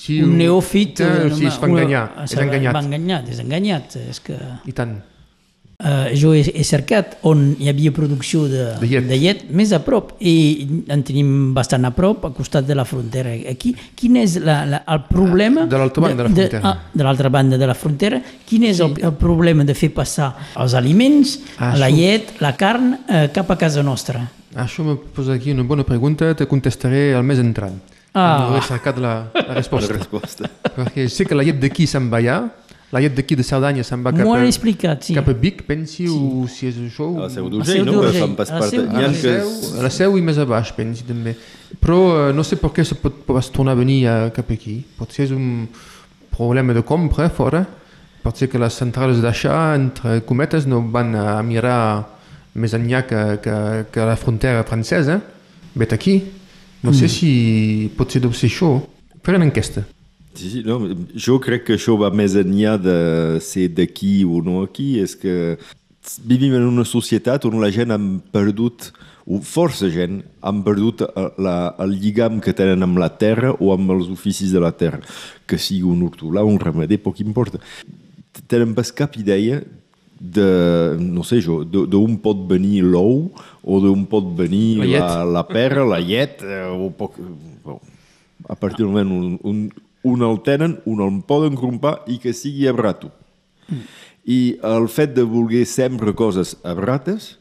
Sí, 0.00 0.20
un 0.22 0.36
neòfit... 0.38 1.00
Ah, 1.04 1.26
eh, 1.26 1.30
sí, 1.34 1.46
es 1.50 1.58
fa 1.58 1.66
una- 1.66 1.82
enganyar, 1.82 2.04
és 2.24 2.36
va- 2.38 2.44
enganyat. 2.46 2.74
Va 2.76 2.82
enganyat, 2.86 3.28
és 3.34 3.40
enganyat, 3.42 3.96
és 4.08 4.20
que... 4.24 4.36
I 4.70 4.72
tant. 4.76 4.94
Eh, 5.82 6.12
jo 6.20 6.32
he, 6.36 6.42
he 6.54 6.64
cercat 6.64 7.16
on 7.28 7.56
hi 7.58 7.68
havia 7.70 7.92
producció 7.92 8.44
de, 8.48 8.64
De 8.80 8.86
llet. 8.86 9.06
de 9.08 9.18
llet 9.18 9.42
més 9.50 9.72
a 9.72 9.80
prop 9.84 10.12
i 10.20 10.34
en 10.88 11.02
tenim 11.02 11.52
bastant 11.56 11.84
a 11.88 11.90
prop, 11.96 12.24
a 12.26 12.30
costat 12.36 12.66
de 12.68 12.74
la 12.74 12.84
frontera. 12.84 13.32
Aquí, 13.50 13.74
quin 13.96 14.16
és 14.20 14.36
la, 14.40 14.64
la, 14.66 14.82
el 14.86 15.02
problema... 15.08 15.66
De 15.66 15.78
l'altra 15.80 16.02
banda 16.06 16.22
de 16.22 16.28
la 16.28 16.34
frontera. 16.34 16.60
ah, 16.64 16.76
de 16.94 17.04
l'altra 17.04 17.28
banda 17.28 17.58
de 17.58 17.66
la 17.66 17.74
frontera. 17.74 18.22
Quin 18.46 18.64
és 18.70 18.80
el, 18.80 18.94
el 19.02 19.14
problema 19.18 19.64
de 19.64 19.74
fer 19.74 19.90
passar 19.94 20.32
els 20.56 20.74
aliments, 20.74 21.38
Ah, 21.58 21.74
la 21.76 21.88
llet, 21.92 22.36
la 22.40 22.54
carn, 22.56 22.94
eh, 23.08 23.28
cap 23.34 23.50
a 23.50 23.56
casa 23.60 23.82
nostra? 23.82 24.22
Això 24.56 24.82
me 24.84 24.96
posa 24.96 25.34
aquí 25.34 25.52
una 25.52 25.62
bona 25.62 25.84
pregunta, 25.84 26.34
te 26.34 26.46
contestaré 26.48 27.14
al 27.14 27.22
mes 27.24 27.38
entrant. 27.38 27.76
Ah. 28.14 28.48
No 28.50 28.56
he 28.58 28.62
cercat 28.66 28.98
la, 28.98 29.30
la 29.32 29.42
La 29.48 29.54
resposta. 29.54 29.92
resposta. 29.94 30.48
Perquè 30.74 31.04
sé 31.08 31.24
que 31.28 31.36
la 31.38 31.44
llet 31.46 31.60
d'aquí 31.62 31.86
se'n 31.86 32.08
va 32.10 32.18
allà, 32.18 32.38
la 32.90 32.98
llet 32.98 33.14
d'aquí 33.14 33.36
de 33.38 33.44
Cerdanya 33.46 33.84
se'n 33.86 34.02
va 34.02 34.10
cap 34.10 34.26
a, 34.26 34.40
explicat, 34.42 35.04
sí. 35.06 35.14
cap 35.14 35.28
a 35.30 35.34
Vic, 35.38 35.62
pensi, 35.68 36.08
o 36.10 36.42
si 36.50 36.66
és 36.66 36.78
això... 36.82 37.06
A 37.14 37.28
la 37.28 37.30
Seu 37.30 37.46
d'Urgell, 37.52 37.84
no? 37.86 38.00
Però 38.02 38.10
fan 38.16 38.32
pas 38.38 38.50
part... 38.50 38.74
A 38.80 39.04
la, 39.04 39.12
seu, 39.14 39.52
a 39.78 39.84
la 39.86 39.90
seu 39.94 40.16
i 40.18 40.24
més 40.26 40.40
a 40.42 40.46
baix, 40.50 40.72
pensi 40.74 41.06
també. 41.06 41.36
Però 41.78 42.00
eh, 42.16 42.32
no 42.34 42.42
sé 42.46 42.58
per 42.58 42.72
què 42.74 42.82
se 42.86 42.98
pot, 42.98 43.20
pots 43.28 43.52
tornar 43.54 43.76
a 43.76 43.78
venir 43.78 44.00
a, 44.10 44.16
cap 44.34 44.50
aquí. 44.50 44.80
Potser 44.98 45.28
és 45.28 45.34
un 45.36 45.68
problema 46.34 46.74
de 46.74 46.82
compra 46.86 47.28
fora. 47.30 47.62
Pot 48.24 48.42
ser 48.42 48.50
que 48.50 48.58
les 48.58 48.80
centrals 48.82 49.22
d'aixà, 49.22 49.60
entre 49.78 50.18
cometes, 50.26 50.66
no 50.66 50.82
van 50.90 51.14
a 51.14 51.38
mirar 51.46 51.78
més 52.58 52.74
enllà 52.74 53.04
que, 53.06 53.22
que, 53.44 53.56
que 53.94 54.10
la 54.10 54.18
frontera 54.18 54.66
francesa. 54.66 55.20
Vet 55.78 55.94
aquí. 55.94 56.18
No 56.82 56.90
sé 56.96 57.06
si 57.12 57.30
pot 57.94 58.10
ser 58.10 58.24
deu 58.24 58.34
ser 58.34 58.50
això. 58.50 58.74
Fer 59.22 59.38
una 59.38 59.46
enquesta. 59.46 59.86
Sí, 60.34 60.48
sí, 60.48 60.62
no, 60.62 60.78
jo 61.18 61.40
crec 61.42 61.66
que 61.66 61.76
això 61.76 61.96
va 61.98 62.12
més 62.14 62.36
enllà 62.38 62.76
de 62.78 62.96
ser 63.42 63.68
d'aquí 63.74 64.20
o 64.22 64.38
no 64.46 64.60
aquí, 64.62 64.92
és 65.02 65.16
que 65.18 65.58
vivim 66.24 66.54
en 66.56 66.68
una 66.68 66.86
societat 66.86 67.44
on 67.48 67.58
la 67.60 67.70
gent 67.74 67.90
han 67.94 68.12
perdut, 68.32 68.92
o 69.26 69.40
força 69.44 69.90
gent, 69.92 70.20
han 70.46 70.62
perdut 70.66 71.02
la, 71.38 71.74
el 71.82 71.96
lligam 71.98 72.38
que 72.42 72.54
tenen 72.56 72.86
amb 72.86 73.02
la 73.02 73.10
terra 73.20 73.52
o 73.58 73.72
amb 73.74 73.92
els 73.96 74.08
oficis 74.12 74.54
de 74.54 74.62
la 74.62 74.72
terra, 74.72 75.02
que 75.46 75.58
sigui 75.58 75.84
un 75.90 76.06
hortolà 76.06 76.46
un 76.46 76.58
ramader, 76.62 77.00
poc 77.02 77.20
importa. 77.26 77.60
Tenen 78.50 78.72
pas 78.78 78.94
cap 78.94 79.18
idea 79.18 79.60
de, 80.20 80.48
no 81.00 81.24
sé 81.24 81.40
jo, 81.42 81.62
d'on 81.64 82.18
pot 82.22 82.42
venir 82.48 82.84
l'ou 82.84 83.30
o 83.64 83.78
d'on 83.82 84.04
pot 84.08 84.26
venir 84.36 84.78
La 84.82 84.90
la, 85.00 85.14
la 85.40 85.44
perra, 85.48 85.86
la 85.88 86.00
llet, 86.04 86.44
eh, 86.44 86.66
o 86.70 86.90
poc... 86.96 87.16
Bon, 87.64 87.80
a 88.48 88.56
partir 88.56 88.84
del 88.84 88.92
moment 88.92 89.10
un, 89.12 89.38
un, 89.44 89.64
un 90.04 90.22
el 90.24 90.38
tenen, 90.46 90.78
un 90.88 91.00
el 91.04 91.20
poden 91.28 91.56
crompar 91.58 92.00
i 92.08 92.18
que 92.22 92.32
sigui 92.36 92.66
a 92.68 92.72
brato. 92.72 93.10
I 94.24 94.56
el 94.66 94.88
fet 94.88 95.14
de 95.16 95.22
voler 95.24 95.64
sempre 95.66 96.12
coses 96.16 96.56
a 96.64 96.74
brates 96.74 97.36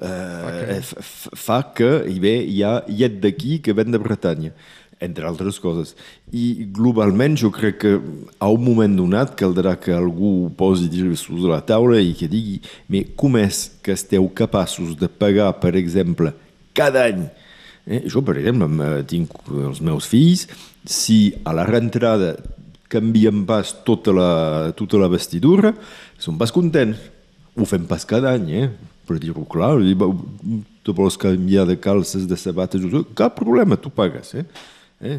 eh, 0.00 0.78
f- 0.80 1.30
fa 1.36 1.60
que 1.74 1.90
hi, 2.08 2.18
ve, 2.22 2.34
hi 2.46 2.62
ha 2.66 2.82
llet 2.88 3.18
d'aquí 3.22 3.58
que 3.62 3.74
ven 3.76 3.90
de 3.94 3.98
Bretanya, 4.02 4.52
entre 5.00 5.26
altres 5.28 5.58
coses. 5.62 5.94
I 6.34 6.66
globalment 6.74 7.36
jo 7.38 7.50
crec 7.54 7.78
que 7.84 7.92
a 8.38 8.48
un 8.50 8.64
moment 8.66 8.96
donat 8.98 9.34
caldrà 9.38 9.76
que 9.78 9.94
algú 9.94 10.50
posi 10.58 10.88
sobre 11.16 11.52
la 11.52 11.60
taula 11.66 12.00
i 12.02 12.14
que 12.18 12.28
digui 12.30 12.60
mais 12.88 13.06
com 13.16 13.36
és 13.38 13.68
que 13.82 13.94
esteu 13.94 14.28
capaços 14.28 14.96
de 14.98 15.08
pagar, 15.08 15.52
per 15.60 15.74
exemple, 15.76 16.34
cada 16.74 17.06
any 17.10 17.28
Eh, 17.88 18.02
jo, 18.04 18.20
per 18.20 18.34
exemple, 18.36 18.66
em, 18.68 18.80
eh, 18.84 19.02
tinc 19.08 19.30
els 19.48 19.78
meus 19.80 20.04
fills, 20.04 20.42
si 20.88 21.36
a 21.44 21.52
la 21.52 21.66
reentrada 21.68 22.32
canvien 22.88 23.44
pas 23.44 23.74
tota 23.84 24.14
la, 24.16 24.30
tota 24.76 25.00
la 25.00 25.10
vestidura, 25.12 25.74
són 26.16 26.38
pas 26.40 26.52
contents. 26.54 26.96
Ho 27.58 27.66
fem 27.68 27.84
pas 27.90 28.06
cada 28.08 28.32
any, 28.38 28.52
eh? 28.56 28.68
Per 29.08 29.18
dir-ho 29.20 29.44
clar, 29.50 29.74
tu 30.84 30.94
vols 30.96 31.18
canviar 31.20 31.66
de 31.68 31.76
calces, 31.80 32.24
de 32.28 32.36
sabates, 32.38 32.84
cap 33.18 33.36
problema, 33.36 33.76
tu 33.76 33.90
pagues, 33.92 34.32
eh? 34.38 34.44
eh? 35.02 35.18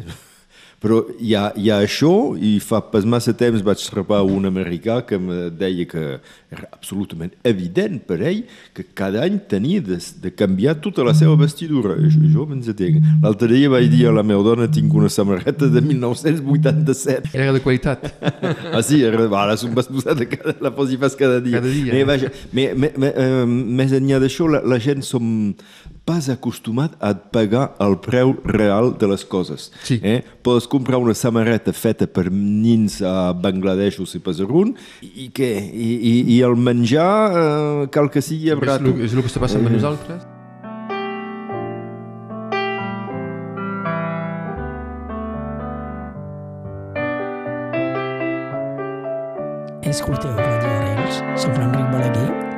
Però 0.80 1.02
hi 1.20 1.34
ha, 1.36 1.50
hi 1.60 1.68
ha 1.68 1.76
això 1.84 2.32
i 2.40 2.54
fa 2.64 2.78
pas 2.92 3.04
massa 3.04 3.34
temps 3.36 3.60
vaig 3.64 3.82
trepar 3.84 4.22
un 4.24 4.48
americà 4.48 5.02
que 5.04 5.18
me 5.20 5.50
deia 5.52 5.84
que 5.88 6.04
era 6.50 6.68
absolutament 6.72 7.34
evident 7.44 7.98
per 8.08 8.16
ell 8.24 8.40
que 8.72 8.86
cada 8.96 9.20
any 9.26 9.36
tenia 9.50 9.82
de, 9.84 9.98
de 10.22 10.32
canviar 10.32 10.78
tota 10.80 11.04
la 11.04 11.12
seva 11.16 11.36
vestidura. 11.40 11.98
I 12.00 12.08
Jo, 12.10 12.22
jo 12.32 12.46
me'n 12.48 12.64
entenc. 12.64 13.04
L'altre 13.22 13.50
dia 13.52 13.68
vaig 13.72 13.90
dir 13.92 14.06
a 14.08 14.14
la 14.16 14.24
meva 14.24 14.42
dona 14.46 14.70
tinc 14.72 14.94
una 14.96 15.10
samarreta 15.12 15.68
de 15.68 15.84
1987. 15.84 17.34
Era 17.36 17.52
de 17.52 17.60
qualitat. 17.64 18.08
Ah 18.70 18.82
sí, 18.86 19.00
era, 19.02 19.24
ara 19.36 19.56
s'ho 19.58 19.68
vas 19.74 19.88
posar 19.90 20.14
de 20.16 20.26
cada, 20.30 20.54
la 20.62 20.70
posi 20.74 20.96
pas 21.00 21.14
cada 21.18 21.40
dia. 21.42 21.58
Cada 21.58 21.70
dia. 21.72 21.92
Me, 21.92 22.04
vaja, 22.06 22.30
me, 22.54 22.68
me, 22.74 22.90
me, 22.96 23.10
eh, 23.10 23.44
més 23.80 23.92
enllà 23.96 24.20
d'això, 24.22 24.46
la, 24.50 24.60
la 24.64 24.78
gent 24.82 25.02
som 25.06 25.26
pas 26.04 26.28
acostumat 26.32 26.96
a 27.00 27.12
pagar 27.14 27.74
el 27.80 27.98
preu 28.02 28.34
real 28.44 28.92
de 28.98 29.06
les 29.10 29.24
coses. 29.24 29.70
Sí. 29.86 30.00
Eh? 30.02 30.20
Pots 30.42 30.66
comprar 30.70 30.98
una 30.98 31.14
samarreta 31.14 31.72
feta 31.72 32.08
per 32.10 32.28
nins 32.32 33.00
a 33.02 33.32
Bangladesh 33.32 34.00
o 34.02 34.08
si 34.08 34.18
pas 34.18 34.40
on, 34.40 34.74
i, 35.02 35.30
què? 35.34 35.52
I, 35.70 35.92
i, 35.94 36.14
i 36.36 36.42
el 36.42 36.56
menjar 36.56 37.12
eh, 37.30 37.86
cal 37.94 38.10
que 38.10 38.24
sigui 38.24 38.50
a 38.50 38.58
és, 38.58 38.76
el, 38.80 38.92
és 39.06 39.14
el 39.14 39.22
que 39.24 39.30
està 39.30 39.42
passant 39.42 39.64
amb 39.64 39.76
nosaltres. 39.76 40.28
Escolteu 49.90 50.30
Radio 50.36 50.70
Arenys, 50.70 51.16
soc 51.42 51.56
l'Enric 51.58 51.88
Balaguer, 51.90 52.49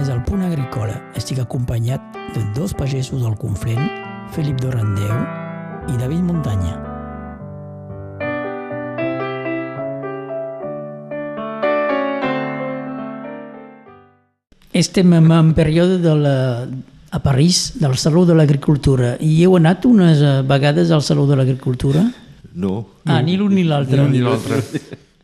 és 0.00 0.08
el 0.08 0.22
punt 0.24 0.42
agrícola. 0.46 0.96
Estic 1.18 1.42
acompanyat 1.42 2.00
de 2.34 2.44
dos 2.56 2.72
pagesos 2.74 3.22
del 3.22 3.36
Conflent, 3.40 3.82
Felip 4.32 4.60
Dorandeu 4.62 5.18
i 5.92 5.98
David 6.00 6.24
Muntanya. 6.24 6.78
Estem 14.72 15.12
en, 15.12 15.28
en 15.30 15.52
període 15.52 15.98
de 16.00 16.14
la, 16.16 16.36
a 17.12 17.18
París 17.20 17.74
del 17.76 17.98
Saló 18.00 18.24
de 18.24 18.34
l'Agricultura 18.34 19.18
i 19.20 19.34
heu 19.44 19.58
anat 19.58 19.84
unes 19.84 20.22
eh, 20.24 20.38
vegades 20.48 20.90
al 20.90 21.04
Saló 21.04 21.26
de 21.28 21.36
l'Agricultura? 21.36 22.06
No. 22.56 22.86
Ah, 23.04 23.20
ni 23.20 23.36
l'un 23.36 23.52
ni 23.52 23.66
l'altre. 23.68 24.00
Ni 24.08 24.24
l'altre. 24.24 24.62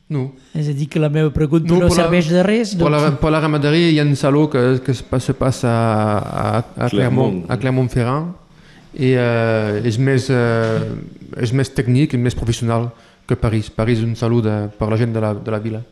No. 0.09 0.23
És 0.57 0.69
a 0.71 0.73
dir, 0.73 0.87
que 0.89 0.99
la 1.01 1.11
meva 1.13 1.29
pregunta 1.35 1.69
no, 1.75 1.83
la- 1.85 1.91
serveix 1.93 2.31
de 2.33 2.43
res? 2.43 2.71
Per 2.81 2.89
la, 2.91 3.01
Doncs... 3.03 3.19
per 3.21 3.31
la 3.35 3.41
ramaderia 3.45 3.91
hi 3.93 3.99
ha 4.01 4.07
un 4.09 4.15
saló 4.17 4.47
que, 4.49 4.63
que 4.85 4.93
es, 4.97 5.03
pa- 5.05 5.21
se 5.21 5.35
passa 5.37 5.69
a, 5.69 6.07
a, 6.25 6.59
a, 6.59 6.89
Clermont, 6.89 7.43
Clermont. 7.45 7.45
a 7.53 7.59
Clermont-Ferrand 7.61 8.33
i 8.97 9.11
eh, 9.13 9.83
és, 9.85 9.99
més, 10.01 10.31
eh, 10.33 10.81
és 11.45 11.53
més 11.53 11.69
tècnic 11.77 12.17
i 12.17 12.21
més 12.25 12.35
professional 12.35 12.89
que 13.29 13.37
París. 13.37 13.69
París 13.69 14.01
és 14.01 14.07
un 14.09 14.17
saló 14.17 14.41
de, 14.41 14.57
per 14.81 14.89
la 14.89 14.97
gent 14.97 15.13
de 15.13 15.21
la, 15.21 15.35
de 15.37 15.53
la 15.53 15.61
vila. 15.61 15.83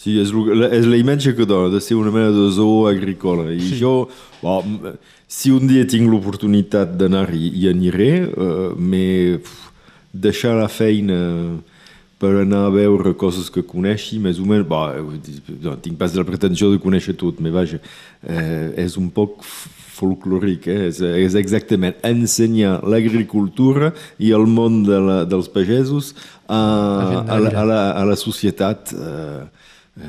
Sí, 0.00 0.16
és, 0.18 0.32
la- 0.34 0.72
és 0.74 0.86
la 0.90 0.96
imatge 0.98 1.36
que 1.38 1.46
dona, 1.46 1.70
de 1.70 1.78
ser 1.84 1.94
una 2.00 2.10
mena 2.10 2.32
de 2.34 2.50
zoo 2.50 2.88
agrícola. 2.90 3.46
I 3.54 3.60
Sí. 3.60 3.78
jo, 3.78 4.08
bon, 4.42 4.80
si 5.28 5.52
un 5.54 5.68
dia 5.70 5.86
tinc 5.86 6.10
l'oportunitat 6.10 6.96
d'anar-hi, 6.98 7.50
hi 7.62 7.68
aniré, 7.70 8.10
uh, 8.26 8.72
mais 8.74 9.38
pf, 9.38 9.70
deixar 10.12 10.56
la 10.58 10.66
feina 10.72 11.20
per 12.20 12.34
anar 12.42 12.66
a 12.68 12.72
veure 12.74 13.14
coses 13.16 13.48
que 13.52 13.64
coneixi, 13.64 14.18
més 14.20 14.38
o 14.40 14.46
menys, 14.48 14.66
bon, 14.68 15.20
no, 15.64 15.76
tinc 15.80 15.96
pas 16.00 16.14
la 16.18 16.26
pretensió 16.28 16.68
de 16.72 16.80
conèixer 16.82 17.16
tot, 17.20 17.40
però 17.40 17.52
vaja, 17.54 17.80
eh, 18.22 18.66
és 18.84 18.98
un 19.00 19.08
poc 19.14 19.40
folclòric, 20.00 20.68
eh? 20.68 20.88
és, 20.88 21.00
és 21.00 21.36
exactament 21.40 21.96
ensenyar 22.06 22.78
l'agricultura 22.88 23.92
i 24.20 24.32
el 24.36 24.46
món 24.48 24.82
de 24.86 25.00
la, 25.00 25.16
dels 25.28 25.48
pagesos 25.52 26.14
a, 26.46 26.60
a, 27.24 27.40
la, 27.40 27.50
a, 27.50 27.64
la, 27.68 27.80
a 28.00 28.04
la 28.08 28.16
societat 28.20 28.94
eh, 28.96 29.42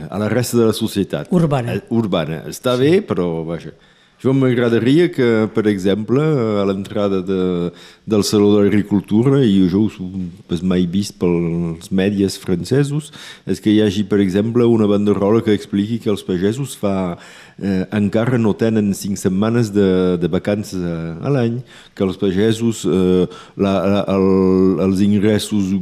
a 0.08 0.20
la 0.22 0.30
resta 0.32 0.60
de 0.60 0.68
la 0.70 0.75
societat. 0.75 1.32
Urbana. 1.36 1.75
Eh, 1.75 1.82
Urbana. 1.91 2.44
Està 2.51 2.77
bé, 2.80 3.00
però 3.03 3.41
vaja. 3.48 3.74
Jo 4.21 4.35
m'agradaria 4.37 5.07
que, 5.09 5.27
per 5.49 5.63
exemple, 5.65 6.21
a 6.21 6.65
l'entrada 6.69 7.23
de, 7.25 7.71
del 8.05 8.21
Saló 8.21 8.51
de 8.53 8.67
l'Agricultura, 8.67 9.39
i 9.41 9.63
jo 9.65 9.87
ho 9.89 10.09
he 10.53 10.59
mai 10.61 10.85
vist 10.85 11.15
pels 11.17 11.89
mèdies 11.89 12.37
francesos, 12.37 13.09
és 13.49 13.57
que 13.57 13.73
hi 13.73 13.79
hagi, 13.81 14.03
per 14.05 14.19
exemple, 14.21 14.67
una 14.69 14.85
banderola 14.85 15.41
que 15.41 15.55
expliqui 15.57 15.97
que 16.03 16.11
els 16.13 16.21
pagesos 16.27 16.75
fa, 16.77 17.17
eh, 17.57 17.81
encara 17.97 18.37
no 18.37 18.53
tenen 18.53 18.93
cinc 18.93 19.17
setmanes 19.17 19.73
de, 19.73 19.89
de 20.21 20.29
vacances 20.29 20.77
a, 20.85 21.17
a 21.17 21.33
l'any, 21.33 21.57
que 21.97 22.05
els 22.05 22.21
pagesos, 22.21 22.85
eh, 22.85 23.25
la, 23.57 23.73
la, 23.95 24.05
el, 24.13 24.85
els 24.85 25.01
ingressos 25.01 25.73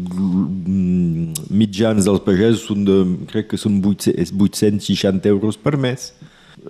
mitjans 1.51 2.07
dels 2.07 2.23
pagesos 2.23 2.63
són 2.71 2.87
de, 2.87 2.99
crec 3.35 3.51
que 3.51 3.59
són 3.59 3.81
800 3.83 4.31
860 4.31 5.27
euros 5.27 5.59
per 5.59 5.75
mes. 5.75 6.13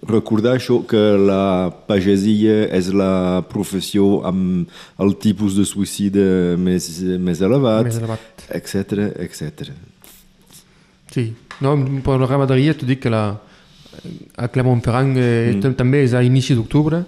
Recordar 0.08 0.56
això 0.56 0.80
que 0.88 1.00
la 1.20 1.72
pagesia 1.90 2.70
és 2.76 2.88
la 2.96 3.44
professió 3.50 4.22
amb 4.28 4.70
el 5.04 5.16
tipus 5.20 5.58
de 5.58 5.66
suïcidi 5.68 6.24
més, 6.56 6.88
més 7.20 7.42
elevat, 7.44 7.84
Més 7.90 8.00
elevat. 8.00 8.46
etc 8.48 9.10
etc. 9.26 9.74
Sí. 11.12 11.34
No, 11.60 11.76
per 12.06 12.16
la 12.22 12.30
ramaderia 12.30 12.78
t'ho 12.78 12.88
dic 12.88 13.02
que 13.04 13.12
la, 13.12 13.24
a 14.38 14.48
Clermont-Ferrand 14.48 15.18
eh, 15.20 15.56
mm. 15.56 15.76
també 15.76 16.06
és 16.06 16.16
a 16.16 16.24
inici 16.24 16.56
d'octubre, 16.56 17.02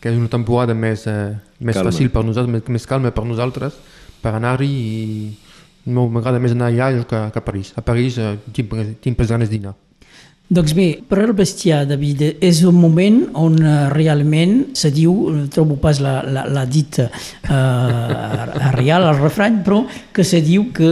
que 0.00 0.12
és 0.12 0.18
una 0.18 0.28
temporada 0.28 0.74
més, 0.76 1.06
eh, 1.08 1.32
més 1.60 1.78
Calma. 1.78 1.90
fàcil 1.90 2.10
per 2.12 2.24
nosaltres, 2.26 2.52
més, 2.52 2.68
més 2.76 2.86
calma 2.90 3.14
per 3.14 3.24
nosaltres, 3.24 3.78
per 4.20 4.34
anar-hi 4.36 4.68
i 4.68 4.98
no, 5.86 6.08
m'agrada 6.12 6.40
més 6.40 6.52
anar 6.52 6.68
allà 6.72 6.90
que, 7.04 7.22
que 7.32 7.40
a 7.40 7.44
París. 7.44 7.72
A 7.76 7.84
París 7.84 8.18
eh, 8.18 8.34
tinc, 8.52 8.76
tinc 9.00 9.24
ganes 9.24 9.48
d'anar. 9.52 9.74
Doncs 10.54 10.74
bé, 10.76 10.86
per 11.08 11.18
al 11.24 11.32
bestiar, 11.34 11.80
David, 11.88 12.20
és 12.44 12.60
un 12.68 12.76
moment 12.78 13.16
on 13.40 13.56
uh, 13.58 13.88
realment 13.90 14.58
se 14.78 14.92
diu, 14.94 15.12
no 15.34 15.48
trobo 15.50 15.74
pas 15.82 15.98
la, 16.04 16.18
la, 16.22 16.44
la 16.52 16.62
dita 16.70 17.08
uh, 17.08 18.70
real, 18.76 19.08
el 19.10 19.18
refrany, 19.18 19.62
però 19.66 19.82
que 20.14 20.22
se 20.26 20.42
diu 20.44 20.68
que 20.76 20.90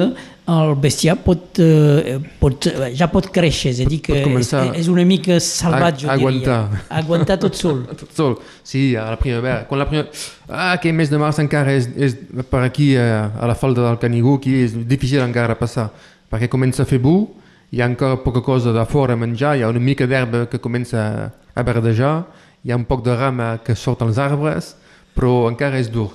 el 0.53 0.73
bestiar 0.83 1.15
pot, 1.23 1.61
uh, 1.63 2.17
pot, 2.41 2.67
ja 2.99 3.07
pot 3.13 3.29
créixer, 3.31 3.71
és 3.77 3.83
a 3.85 3.87
dir, 3.87 4.01
que 4.03 4.17
és, 4.41 4.51
és 4.81 4.89
una 4.91 5.05
mica 5.07 5.37
salvatge, 5.41 6.09
a- 6.09 6.17
jo 6.17 6.17
aguantar. 6.17 6.57
diria. 6.73 6.83
Aguantar 6.99 7.37
tot 7.45 7.59
sol. 7.61 7.85
Tot 8.03 8.11
sol. 8.19 8.35
Sí, 8.67 8.97
a 8.99 9.05
la 9.13 9.21
primavera. 9.21 9.61
Quan 9.69 9.79
la 9.85 9.87
primavera... 9.87 10.11
Ah, 10.49 10.75
que 10.83 10.91
mes 10.93 11.13
de 11.13 11.21
març 11.23 11.39
encara 11.45 11.77
és, 11.79 11.87
és 11.95 12.17
per 12.51 12.65
aquí, 12.67 12.91
eh, 12.99 13.07
a 13.07 13.47
la 13.47 13.55
falda 13.55 13.87
del 13.87 14.01
Canigó, 14.03 14.35
aquí 14.41 14.57
és 14.65 14.75
difícil 14.91 15.23
encara 15.23 15.55
passar, 15.61 15.87
perquè 16.33 16.51
comença 16.51 16.83
a 16.83 16.89
fer 16.91 16.99
bu, 17.05 17.15
hi 17.73 17.81
ha 17.81 17.89
encara 17.89 18.19
poca 18.21 18.43
cosa 18.45 18.73
de 18.73 18.85
fora 18.85 19.15
a 19.15 19.17
menjar, 19.17 19.57
hi 19.57 19.63
ha 19.65 19.69
una 19.73 19.81
mica 19.81 20.07
d'herba 20.07 20.45
que 20.47 20.61
comença 20.61 21.33
a 21.55 21.63
verdejar, 21.65 22.27
hi 22.63 22.71
ha 22.71 22.77
un 22.77 22.85
poc 22.85 23.01
de 23.05 23.17
rama 23.17 23.55
que 23.65 23.75
sort 23.75 24.05
als 24.05 24.21
arbres, 24.21 24.75
però 25.17 25.49
encara 25.49 25.81
és 25.81 25.89
dur. 25.89 26.11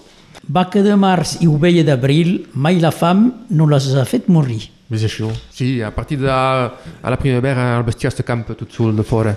Vaca 0.47 0.83
de 0.85 0.93
març 0.95 1.39
i 1.41 1.49
ovella 1.49 1.83
d'abril, 1.83 2.45
mai 2.53 2.77
la 2.79 2.93
fam 2.93 3.25
no 3.49 3.65
les 3.65 3.89
ha 3.97 4.05
fet 4.05 4.29
morir. 4.29 4.69
És 4.93 5.03
això. 5.03 5.31
Sí, 5.51 5.81
a 5.81 5.89
partir 5.91 6.19
de 6.21 6.29
a 6.31 7.09
la 7.09 7.17
primavera 7.19 7.73
el 7.79 7.83
bestiar 7.89 8.13
s'acampa 8.13 8.55
tot 8.55 8.71
sol 8.71 8.95
de 8.95 9.03
fora. 9.03 9.33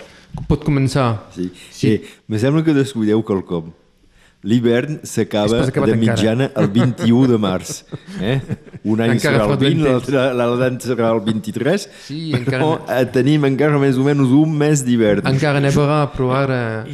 Pot 0.46 0.62
començar. 0.62 1.24
Sí. 1.34 1.48
sí. 1.72 1.94
Eh, 1.94 2.18
me 2.28 2.38
sembla 2.38 2.62
que 2.62 2.76
descuideu 2.76 3.24
quelcom. 3.26 3.72
L'hivern 4.42 5.00
s'acaba 5.04 5.58
de 5.60 5.66
encara. 5.68 5.96
mitjana 5.96 6.50
el 6.56 6.68
21 6.72 7.26
de 7.28 7.36
març. 7.38 7.82
Eh? 8.20 8.40
Un 8.84 9.00
any 9.04 9.12
Encara 9.18 9.36
serà 9.36 9.44
el 9.44 9.50
fa 9.50 9.56
ben 9.60 9.74
20, 9.76 9.84
temps. 9.84 10.08
l'altre 10.38 10.70
serà 10.86 11.10
el 11.12 11.20
23, 11.26 11.88
Sí, 12.06 12.32
però 12.32 12.70
encara- 12.78 13.00
eh, 13.02 13.06
tenim 13.12 13.44
encara 13.44 13.78
més 13.78 13.98
o 14.00 14.04
menys 14.06 14.32
un 14.32 14.56
mes 14.56 14.82
d'hivern. 14.86 15.26
Encara 15.28 15.60
nevarà, 15.60 16.06
però 16.14 16.32
ara, 16.32 16.86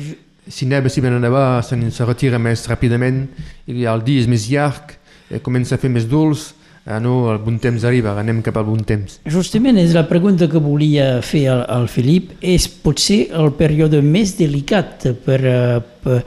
si 0.49 0.67
neva, 0.67 0.89
si 0.91 1.01
ven 1.01 1.15
a 1.15 1.21
nevar, 1.23 1.63
se, 1.63 1.79
se 1.91 2.05
retira 2.05 2.39
més 2.43 2.67
ràpidament, 2.69 3.29
i 3.71 3.85
el 3.87 4.03
dia 4.03 4.21
és 4.21 4.27
més 4.27 4.49
llarg, 4.51 4.97
eh, 5.31 5.39
comença 5.39 5.77
a 5.77 5.79
fer 5.79 5.89
més 5.91 6.09
dolç, 6.11 6.49
ah, 6.87 6.99
no, 6.99 7.31
el 7.33 7.39
bon 7.39 7.61
temps 7.63 7.85
arriba, 7.85 8.17
anem 8.19 8.43
cap 8.43 8.57
al 8.59 8.65
bon 8.65 8.83
temps. 8.83 9.21
Justament 9.27 9.79
és 9.79 9.95
la 9.95 10.09
pregunta 10.09 10.49
que 10.51 10.59
volia 10.59 11.21
fer 11.23 11.47
al, 11.51 11.65
al 11.69 11.87
Filip, 11.87 12.33
és 12.43 12.67
potser 12.69 13.29
el 13.35 13.53
període 13.59 14.03
més 14.03 14.35
delicat 14.39 15.07
per, 15.25 15.41
eh, 15.47 15.81
per, 16.03 16.25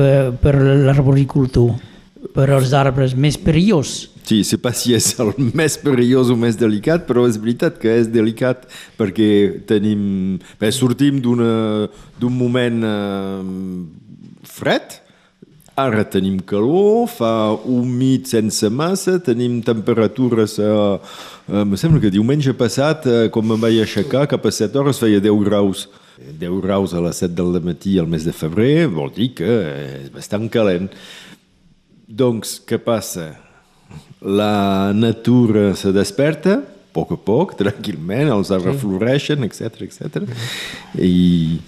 per, 0.00 0.32
per 0.40 0.56
l'arboricultor, 0.56 1.74
per 2.32 2.48
als 2.54 2.72
arbres 2.76 3.12
més 3.12 3.36
perillós. 3.40 4.08
Sí, 4.24 4.42
sé 4.46 4.60
pas 4.62 4.76
si 4.78 4.94
és 4.94 5.12
el 5.20 5.32
més 5.58 5.76
perillós 5.80 6.30
o 6.32 6.36
més 6.38 6.56
delicat, 6.60 7.04
però 7.08 7.26
és 7.28 7.38
veritat 7.40 7.80
que 7.82 7.98
és 8.00 8.08
delicat 8.12 8.66
perquè 9.00 9.30
tenim... 9.68 10.38
Bé, 10.60 10.70
sortim 10.72 11.20
d'un 11.24 12.36
moment 12.36 12.84
eh, 12.86 13.40
fred, 14.48 15.00
ara 15.80 16.04
tenim 16.04 16.38
calor, 16.44 17.08
fa 17.10 17.32
humit 17.64 18.30
sense 18.30 18.70
massa, 18.72 19.18
tenim 19.24 19.58
temperatures... 19.66 20.58
Eh, 20.60 21.16
eh, 21.50 21.64
me 21.64 21.80
sembla 21.80 22.04
que 22.04 22.12
diumenge 22.14 22.54
passat, 22.56 23.08
eh, 23.08 23.26
quan 23.32 23.48
me'n 23.48 23.60
vaig 23.60 23.82
aixecar, 23.82 24.28
cap 24.30 24.46
a 24.46 24.54
7 24.54 24.80
hores 24.80 25.02
feia 25.02 25.20
10 25.24 25.44
graus. 25.48 25.88
10 26.20 26.60
graus 26.60 26.92
a 26.92 27.00
les 27.00 27.16
7 27.22 27.32
del 27.32 27.60
matí 27.64 27.96
al 27.98 28.08
mes 28.10 28.26
de 28.28 28.32
febrer 28.36 28.86
vol 28.92 29.08
dir 29.14 29.30
que 29.38 29.48
és 30.04 30.10
bastant 30.12 30.48
calent. 30.52 30.90
Doncs, 32.10 32.58
què 32.68 32.76
passa? 32.82 33.30
La 34.20 34.92
natura 34.92 35.70
se 35.78 35.94
desperta, 35.96 36.58
poc 36.92 37.12
a 37.14 37.18
poc, 37.18 37.54
tranquil·lament, 37.60 38.30
els 38.34 38.50
arbres 38.54 38.80
floreixen, 38.82 39.44
etc 39.46 39.84
etc. 39.86 40.24
I 40.98 41.60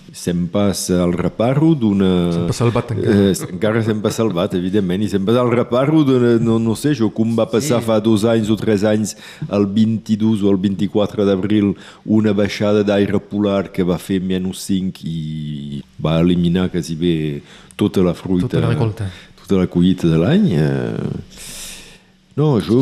passa 0.53 1.03
al 1.05 1.15
reparo 1.17 1.73
d'una... 1.79 2.11
Passa 2.49 2.65
salvat 2.65 2.91
encara. 2.95 3.17
Eh, 3.31 3.35
encara 3.49 3.83
passa 4.03 4.23
salvat, 4.23 4.55
evidentment, 4.59 5.03
i 5.07 5.11
passa 5.25 5.41
al 5.43 5.53
reparo 5.55 6.03
d'una... 6.07 6.35
No, 6.43 6.59
no 6.63 6.77
sé, 6.79 6.95
jo 6.99 7.11
com 7.15 7.35
va 7.39 7.47
passar 7.51 7.81
sí. 7.81 7.87
fa 7.89 7.99
dos 8.03 8.27
anys 8.29 8.51
o 8.53 8.59
tres 8.61 8.85
anys, 8.89 9.17
el 9.49 9.67
22 9.67 10.45
o 10.45 10.53
el 10.53 10.61
24 10.63 11.27
d'abril, 11.29 11.73
una 12.05 12.35
baixada 12.37 12.85
d'aire 12.87 13.21
polar 13.33 13.71
que 13.73 13.87
va 13.87 13.99
fer 14.03 14.21
menys 14.21 14.67
5 14.69 15.07
i 15.09 15.83
va 16.03 16.19
eliminar 16.21 16.69
quasi 16.73 16.97
bé 16.99 17.17
tota 17.79 18.03
la 18.05 18.15
fruita 18.15 18.49
Tota 18.49 18.61
la 18.67 18.73
recolta. 18.75 19.09
tota 19.43 19.63
la 19.63 19.67
collita 19.71 20.11
de 20.11 20.19
l'any. 20.21 20.49
Eh... 20.59 21.61
No, 22.35 22.47
jo 22.65 22.79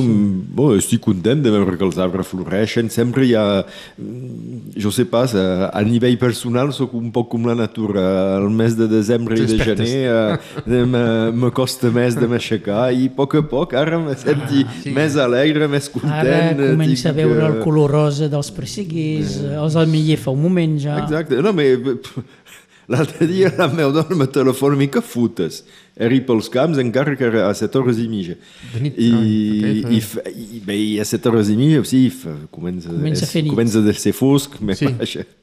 bo, 0.55 0.69
estic 0.79 1.01
content 1.03 1.41
de 1.43 1.51
veure 1.51 1.75
que 1.77 1.83
els 1.83 1.97
arbres 1.99 2.29
floreixen. 2.31 2.87
Sempre 2.95 3.25
hi 3.27 3.33
ha... 3.35 3.65
mm, 3.99 4.77
Jo 4.81 4.93
sé 4.95 5.03
pas, 5.11 5.33
a, 5.35 5.69
a 5.75 5.81
nivell 5.83 6.15
personal 6.21 6.71
sóc 6.73 6.93
un 6.95 7.09
poc 7.13 7.27
com 7.33 7.49
la 7.49 7.57
natura. 7.59 8.05
El 8.39 8.47
mes 8.55 8.77
de 8.79 8.87
desembre 8.89 9.35
i 9.35 9.47
de 9.51 9.59
gener 9.59 9.89
eh, 10.07 10.85
me- 10.87 11.33
me 11.35 11.51
costa 11.51 11.91
més 11.91 12.15
de 12.15 12.29
m'aixecar 12.31 12.93
i 12.95 13.09
a 13.11 13.15
poc 13.17 13.35
a 13.41 13.43
poc 13.51 13.75
ara 13.75 13.99
me 13.99 14.15
senti 14.15 14.63
Ah, 14.63 14.77
sí. 14.85 14.93
més 14.95 15.17
alegre, 15.19 15.67
més 15.69 15.89
content. 15.91 16.15
Ara 16.21 16.39
eh, 16.53 16.71
comença 16.71 17.11
a 17.11 17.17
veure 17.19 17.41
que- 17.41 17.51
el 17.51 17.59
color 17.65 17.91
rosa 17.99 18.29
dels 18.31 18.53
perseguers, 18.55 19.41
els 19.51 19.77
ametller 19.83 20.17
fa 20.23 20.31
un 20.31 20.43
moment 20.47 20.79
ja. 20.79 21.01
Exacte. 21.03 21.43
No, 21.43 21.51
però 21.59 21.99
l'altre 22.91 23.27
dia 23.31 23.53
la 23.59 23.69
meva 23.71 23.93
dona 23.95 24.17
me 24.19 24.27
telefona 24.27 24.77
i 24.83 24.89
que 24.93 25.01
fotes? 25.05 25.63
Eri 26.01 26.21
pels 26.27 26.49
camps 26.53 26.79
encara 26.83 27.15
que 27.19 27.29
a 27.45 27.51
7 27.55 27.79
hores 27.81 27.99
i 28.03 28.07
mitja. 28.11 28.35
De 28.75 28.81
nit? 28.87 28.99
I, 28.99 29.11
Ah, 29.11 29.21
ok, 29.21 29.93
i, 29.97 30.01
fa- 30.01 30.27
i, 30.31 30.61
bé, 30.65 30.77
i 30.77 30.91
a 31.03 31.05
7 31.07 31.29
hores 31.31 31.51
i 31.53 31.57
mitja, 31.61 31.85
sí, 31.89 32.03
fa, 32.11 32.35
comença, 32.51 32.89
Comença 32.93 33.27
nit. 33.39 33.51
comença 33.53 33.79
a 33.85 33.95
ser 33.95 34.13
fosc, 34.17 34.59
me 34.61 34.75
Sí. 34.79 34.89
baixa. 34.91 35.27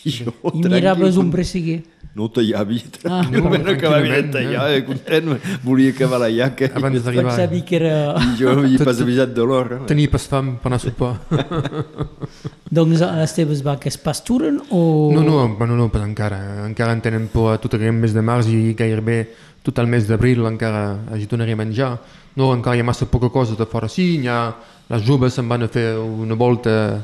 I, 0.00 0.10
jo, 0.16 0.32
I 0.54 0.62
miraves 0.64 1.18
un 1.20 1.28
perseguer. 1.30 1.82
No 2.16 2.26
tallava, 2.32 2.72
Ah. 3.04 3.20
tranquil·lament 3.20 3.66
ah, 3.68 3.74
acabava 3.76 4.00
de 4.00 4.08
Tranquil·lament, 4.08 4.30
tallar, 4.34 4.64
eh, 4.74 4.80
content, 4.86 5.28
volia 5.62 5.92
acabar 5.92 6.18
la 6.24 6.30
llaca. 6.32 6.70
Abans 6.74 7.04
d'arribar. 7.04 7.36
Sabia 7.36 7.64
que 7.68 7.76
era... 7.76 7.92
I 8.18 8.32
jo 8.40 8.54
hi 8.66 8.80
pas 8.80 8.98
avisat 9.04 9.30
de 9.36 9.44
l'hora. 9.46 9.78
Tenia 9.86 10.10
pas 10.10 10.24
fam 10.26 10.56
per 10.58 10.72
anar 10.72 10.80
a 10.80 10.86
sopar. 10.88 11.12
Doncs 12.70 13.00
les 13.02 13.32
teves 13.34 13.64
vaques 13.66 13.96
pasturen 13.98 14.60
o... 14.70 15.10
No, 15.10 15.24
no, 15.26 15.56
bueno, 15.58 15.74
no, 15.76 15.88
pas 15.90 16.04
encara. 16.06 16.66
Encara 16.68 16.94
en 16.94 17.00
tenen 17.02 17.26
por 17.32 17.52
a 17.54 17.58
tot 17.58 17.74
el 17.74 17.90
mes 17.92 18.14
de 18.14 18.22
març 18.22 18.46
i 18.46 18.76
gairebé 18.78 19.24
tot 19.66 19.78
el 19.82 19.88
mes 19.90 20.06
d'abril 20.06 20.46
encara 20.46 21.00
hagi 21.10 21.26
tornaré 21.26 21.56
a 21.56 21.58
menjar. 21.58 21.96
No, 22.38 22.52
encara 22.54 22.78
hi 22.78 22.84
ha 22.84 22.86
massa 22.86 23.10
poca 23.10 23.28
cosa 23.28 23.58
de 23.58 23.66
fora. 23.66 23.88
Sí, 23.90 24.22
ha, 24.30 24.54
les 24.88 25.02
joves 25.02 25.34
se'n 25.34 25.48
van 25.50 25.66
a 25.66 25.68
fer 25.68 25.96
una 25.98 26.38
volta 26.38 27.02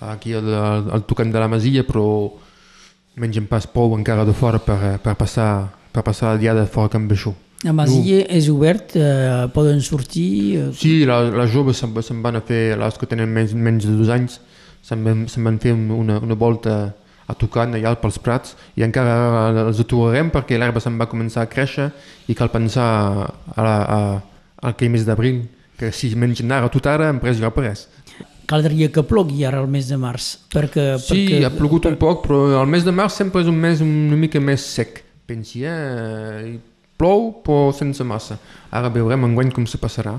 aquí 0.00 0.34
al, 0.36 0.52
al, 0.52 0.90
al 0.92 1.06
tocant 1.08 1.32
de 1.32 1.40
la 1.40 1.48
masia, 1.48 1.86
però 1.88 2.04
mengen 3.16 3.48
pas 3.48 3.64
prou 3.66 3.96
encara 3.96 4.26
de 4.28 4.34
fora 4.36 4.60
per, 4.60 4.98
per, 5.00 5.16
passar, 5.16 5.70
per 5.92 6.04
passar 6.04 6.34
el 6.34 6.42
dia 6.44 6.52
de 6.54 6.66
fora 6.68 7.00
amb 7.00 7.12
això. 7.16 7.32
La 7.64 7.72
masia 7.72 8.20
és 8.28 8.50
obert, 8.52 8.92
eh, 9.00 9.46
poden 9.54 9.80
sortir... 9.80 10.28
Eh, 10.60 10.66
Sí, 10.76 11.06
la, 11.08 11.22
les 11.32 11.50
joves 11.50 11.80
se'n 11.80 11.96
se 12.04 12.14
van 12.20 12.36
a 12.36 12.44
fer, 12.44 12.76
les 12.76 13.00
que 13.00 13.08
tenen 13.08 13.32
menys, 13.32 13.56
menys 13.56 13.88
de 13.88 13.96
dos 13.96 14.12
anys, 14.12 14.36
se'n 14.86 15.02
van, 15.04 15.26
se 15.28 15.42
van 15.42 15.58
fer 15.62 15.72
un- 15.74 15.90
una, 15.90 16.20
una 16.22 16.34
volta 16.38 16.76
a 17.26 17.34
tocant 17.34 17.74
allà 17.74 17.90
pels 17.98 18.20
prats 18.22 18.54
i 18.78 18.84
encara 18.86 19.50
els 19.66 19.80
aturarem 19.82 20.30
perquè 20.30 20.58
l'herba 20.60 20.78
se'n 20.82 20.94
va 21.00 21.08
començar 21.10 21.42
a 21.42 21.50
créixer 21.50 21.88
i 22.30 22.36
cal 22.38 22.52
pensar 22.54 22.86
a 23.56 23.64
la, 23.66 23.76
a, 23.82 23.98
al 24.62 24.76
que 24.78 24.88
mes 24.88 25.02
d'abril, 25.06 25.42
que 25.76 25.90
si 25.92 26.12
mengen 26.14 26.52
ara 26.54 26.70
tot 26.72 26.86
ara, 26.86 27.10
en 27.10 27.18
pres 27.20 27.40
ja 27.42 27.50
res. 27.50 27.88
caldria 28.46 28.88
que 28.94 29.02
plogui 29.02 29.42
ara 29.44 29.58
el 29.60 29.66
mes 29.66 29.88
de 29.90 29.96
març, 29.98 30.36
perquè... 30.54 30.84
Sí, 31.02 31.26
perquè, 31.26 31.42
ha 31.48 31.50
plogut 31.50 31.88
un 31.90 31.96
poc, 31.98 32.22
però 32.28 32.60
el 32.62 32.70
mes 32.70 32.84
de 32.86 32.92
març 32.94 33.18
sempre 33.18 33.42
és 33.42 33.48
un 33.50 33.58
mes 33.58 33.80
una 33.82 34.14
mica 34.16 34.38
més 34.40 34.62
sec. 34.62 35.02
Pensi, 35.26 35.64
eh? 35.66 36.54
Plou, 36.96 37.42
però 37.42 37.72
sense 37.74 38.04
massa. 38.06 38.38
Ara 38.70 38.88
veurem 38.94 39.26
enguany 39.26 39.50
com 39.52 39.66
se 39.66 39.76
passarà. 39.82 40.14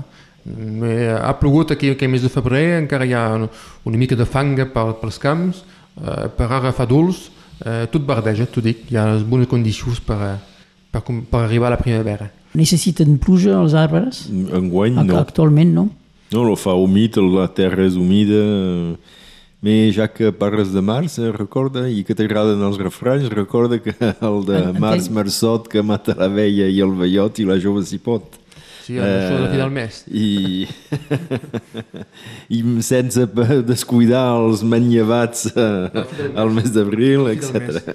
Ha 0.48 1.32
plogut 1.40 1.74
aquí 1.74 1.90
aquell 1.92 2.10
mes 2.10 2.22
de 2.24 2.30
febrer, 2.32 2.78
encara 2.80 3.06
hi 3.06 3.12
ha 3.12 3.24
una, 3.36 3.98
mica 3.98 4.16
de 4.16 4.24
fanga 4.24 4.68
per, 4.72 4.86
pels 5.02 5.18
camps, 5.20 5.62
eh, 6.00 6.28
per 6.36 6.48
ara 6.48 6.72
fa 6.72 6.86
dolç, 6.88 7.28
eh, 7.64 7.84
tot 7.92 8.06
verdeja, 8.08 8.46
t'ho 8.46 8.64
dic, 8.64 8.86
hi 8.88 8.96
ha 8.96 9.06
les 9.12 9.26
bones 9.28 9.50
condicions 9.50 10.00
per, 10.00 10.18
eh, 10.24 10.34
per, 10.90 11.02
per 11.04 11.44
arribar 11.44 11.68
a 11.68 11.76
la 11.76 11.80
primavera. 11.82 12.30
Necessiten 12.56 13.18
pluja 13.20 13.58
els 13.60 13.76
arbres? 13.76 14.26
Enguany 14.32 14.96
no. 15.02 15.20
Actualment 15.20 15.74
no? 15.74 15.88
No, 16.32 16.44
no 16.44 16.56
fa 16.56 16.74
humit, 16.76 17.16
la 17.20 17.48
terra 17.52 17.84
és 17.84 17.96
humida. 17.96 18.42
Però 19.58 19.76
ja 19.90 20.06
que 20.06 20.30
parles 20.30 20.70
de 20.70 20.80
març, 20.80 21.18
eh, 21.18 21.32
recorda, 21.34 21.88
i 21.90 22.04
que 22.06 22.14
t'agraden 22.14 22.60
els 22.62 22.78
refranys, 22.78 23.28
recorda 23.32 23.80
que 23.82 23.94
el 24.30 24.44
de 24.46 24.60
març 24.78 25.08
marçot 25.10 25.66
que 25.68 25.82
mata 25.82 26.14
la 26.14 26.28
vella 26.28 26.68
i 26.70 26.78
el 26.80 26.94
vellot 26.94 27.40
i 27.42 27.44
la 27.48 27.58
jove 27.58 27.82
s'hi 27.82 27.98
pot. 27.98 28.38
Sí, 28.88 28.96
això 28.96 29.34
de 29.36 29.40
la 29.44 29.48
fi 29.52 29.58
del 29.60 29.72
mes. 29.74 29.98
I, 30.08 30.28
I 32.56 32.60
sense 32.84 33.26
descuidar 33.68 34.26
els 34.40 34.62
manllevats 34.64 35.48
eh, 35.52 36.04
al 36.38 36.52
mes 36.56 36.70
d'abril, 36.72 37.28
etc. 37.34 37.92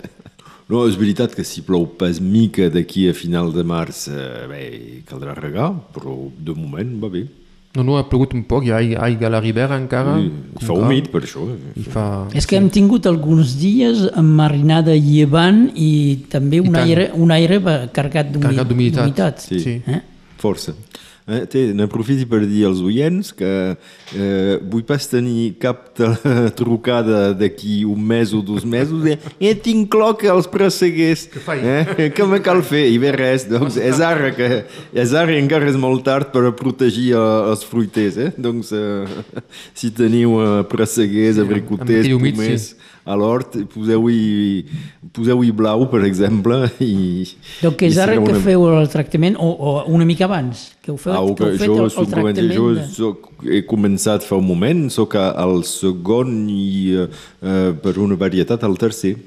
No, 0.69 0.85
és 0.87 0.95
veritat 0.97 1.33
que 1.35 1.43
si 1.45 1.63
plou 1.65 1.87
pas 1.99 2.21
mica 2.23 2.69
d'aquí 2.71 3.07
a 3.09 3.13
final 3.17 3.49
de 3.53 3.65
març, 3.67 4.05
eh, 4.13 4.43
bé, 4.49 4.61
caldrà 5.09 5.33
regar, 5.37 5.71
però 5.95 6.13
de 6.37 6.55
moment 6.55 6.93
va 7.01 7.09
bé. 7.13 7.25
No, 7.73 7.81
no, 7.81 7.95
ha 7.97 8.03
plogut 8.05 8.35
un 8.37 8.43
poc, 8.45 8.67
hi 8.67 8.71
ha 8.71 8.77
aigua 9.07 9.27
a 9.27 9.33
la 9.33 9.39
ribera 9.41 9.73
encara. 9.81 10.13
I, 10.21 10.27
fa 10.61 10.67
encara. 10.67 10.75
humit, 10.85 11.07
per 11.09 11.23
això. 11.25 11.47
I 11.73 11.83
fa... 11.89 12.05
És 12.37 12.45
que 12.45 12.59
hem 12.59 12.67
tingut 12.69 13.07
alguns 13.09 13.55
dies 13.57 14.03
amb 14.13 14.35
marinada 14.37 14.93
llevant 14.93 15.65
i 15.73 15.89
també 16.29 16.61
un 16.61 16.69
tant. 16.69 16.83
aire, 16.85 17.07
un 17.17 17.33
aire 17.33 17.57
carregat 17.91 18.29
d'humi- 18.29 18.45
Carregat 18.45 18.69
d'humitat. 18.69 19.01
d'humitat. 19.01 19.41
Sí. 19.49 19.59
Sí. 19.65 19.75
Eh? 19.89 20.01
Força. 20.43 20.75
Eh, 21.23 21.45
té, 21.47 21.59
n'aprofiti 21.71 22.25
per 22.27 22.41
dir 22.43 22.65
als 22.67 22.81
oients 22.83 23.29
que 23.31 23.47
eh, 23.47 24.55
vull 24.59 24.83
pas 24.83 25.05
tenir 25.07 25.53
cap 25.55 25.93
trucada 26.59 27.29
d'aquí 27.31 27.85
un 27.87 28.01
mes 28.03 28.33
o 28.35 28.41
dos 28.43 28.65
mesos 28.67 29.05
de 29.05 29.15
eh, 29.39 29.53
tinc 29.55 29.87
clor 29.93 30.17
que 30.19 30.27
els 30.27 30.49
presseguers. 30.51 31.29
Eh? 31.55 32.09
Què 32.11 32.27
me 32.27 32.41
cal 32.43 32.59
fer? 32.67 32.83
I 32.91 32.99
bé 32.99 33.13
res, 33.15 33.47
doncs 33.47 33.79
és 33.79 34.03
ara 34.03 34.33
que 34.35 34.49
és 34.91 35.15
ara 35.15 35.31
i 35.31 35.39
encara 35.39 35.71
és 35.71 35.79
molt 35.79 36.03
tard 36.03 36.33
per 36.35 36.43
a 36.49 36.55
protegir 36.59 37.13
eh, 37.15 37.23
els 37.53 37.63
fruiters. 37.71 38.19
Eh? 38.19 38.33
Doncs 38.35 38.73
eh, 38.75 39.23
si 39.79 39.93
teniu 39.95 40.41
eh, 40.43 40.51
presseguers, 40.67 41.39
abricoters, 41.39 42.11
pomers 42.19 42.67
sí. 42.73 42.91
A 43.05 43.15
l'hort, 43.19 43.57
poseu-hi 43.73 44.65
poseu 45.13 45.41
blau, 45.51 45.85
per 45.91 46.03
exemple, 46.07 46.69
i... 46.79 47.25
Donc 47.61 47.81
és 47.83 47.97
i 47.97 47.99
ara 47.99 48.13
que 48.15 48.31
una- 48.31 48.39
feu 48.45 48.63
el 48.79 48.87
tractament 48.89 49.35
o, 49.37 49.49
o 49.51 49.73
una 49.91 50.05
mica 50.07 50.23
abans, 50.25 50.69
que 50.81 50.91
heu 50.93 50.97
fet, 50.97 51.13
Ah, 51.13 51.19
que 51.27 51.35
que 51.35 51.49
heu 51.51 51.57
fet 51.59 51.67
jo, 51.67 51.75
el, 51.75 51.91
el 51.91 52.07
tractament. 52.13 52.53
jo 52.55 52.69
soc, 52.95 53.27
he 53.43 53.61
començat 53.67 54.23
fa 54.23 54.39
un 54.39 54.47
moment, 54.47 54.85
sóc 54.89 55.15
al 55.19 55.63
segon 55.67 56.47
i 56.49 56.95
eh, 56.95 57.07
eh, 57.43 57.69
per 57.83 57.97
una 57.99 58.15
varietat 58.15 58.63
al 58.63 58.77
tercer. 58.79 59.17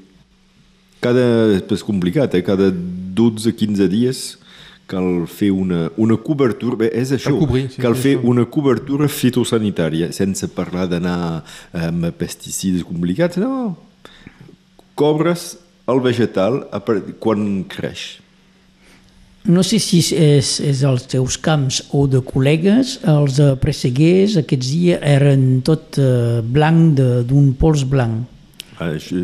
Cada, 0.99 1.23
és 1.61 1.83
complicat, 1.85 2.33
eh? 2.33 2.41
cada 2.41 2.71
12-15 2.73 3.85
dies 3.93 4.23
cal 4.87 5.25
fer 5.27 5.49
una, 5.51 5.89
una 5.99 6.15
cobertura, 6.23 6.77
bé, 6.79 6.87
és 6.95 7.11
això, 7.11 7.33
Cal 7.35 7.41
cobrir, 7.43 7.63
sí, 7.73 7.81
cal 7.83 7.95
sí, 7.95 8.01
fer 8.05 8.13
això. 8.17 8.27
una 8.31 8.45
cobertura 8.47 9.07
fitosanitària, 9.11 10.11
sense 10.15 10.47
parlar 10.55 10.87
d'anar 10.87 11.43
amb 11.73 12.07
pesticides 12.17 12.85
complicats, 12.87 13.35
no, 13.41 13.75
cobres 14.95 15.57
el 15.87 15.99
vegetal 16.03 16.63
quan 17.19 17.43
creix. 17.69 18.17
No 19.47 19.61
sé 19.63 19.77
si 19.79 20.01
és, 20.15 20.57
és 20.59 20.81
als 20.83 21.05
teus 21.07 21.37
camps 21.39 21.81
o 21.95 22.01
de 22.11 22.19
col·legues, 22.19 22.97
els 23.07 23.37
de 23.39 23.53
presseguers 23.61 24.33
aquests 24.41 24.71
dies 24.73 24.99
eren 25.07 25.61
tot 25.63 25.95
eh, 26.03 26.41
blanc 26.43 26.97
de- 26.97 27.21
d'un 27.23 27.53
pols 27.55 27.85
blanc. 27.87 28.25
Això, 28.79 29.23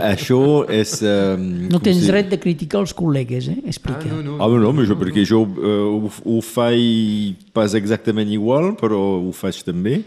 això 0.00 0.40
és... 0.72 0.94
Eh, 1.04 1.36
No 1.70 1.80
tens 1.84 2.00
si- 2.00 2.08
dret 2.08 2.30
de 2.32 2.38
criticar 2.40 2.80
els 2.80 2.94
col·legues, 2.96 3.48
eh? 3.52 3.58
Explica. 3.68 4.06
Ah, 4.08 4.14
no, 4.14 4.22
no. 4.22 4.36
Ah, 4.40 4.48
no, 4.48 4.72
no, 4.72 4.84
jo, 4.88 4.96
perquè 5.00 5.24
jo 5.28 5.42
eh, 5.44 5.74
ho, 5.92 6.12
ho 6.24 6.38
faig 6.44 7.36
pas 7.52 7.74
exactament 7.78 8.30
igual, 8.32 8.72
però 8.80 9.00
ho 9.28 9.32
faig 9.36 9.60
també. 9.66 10.02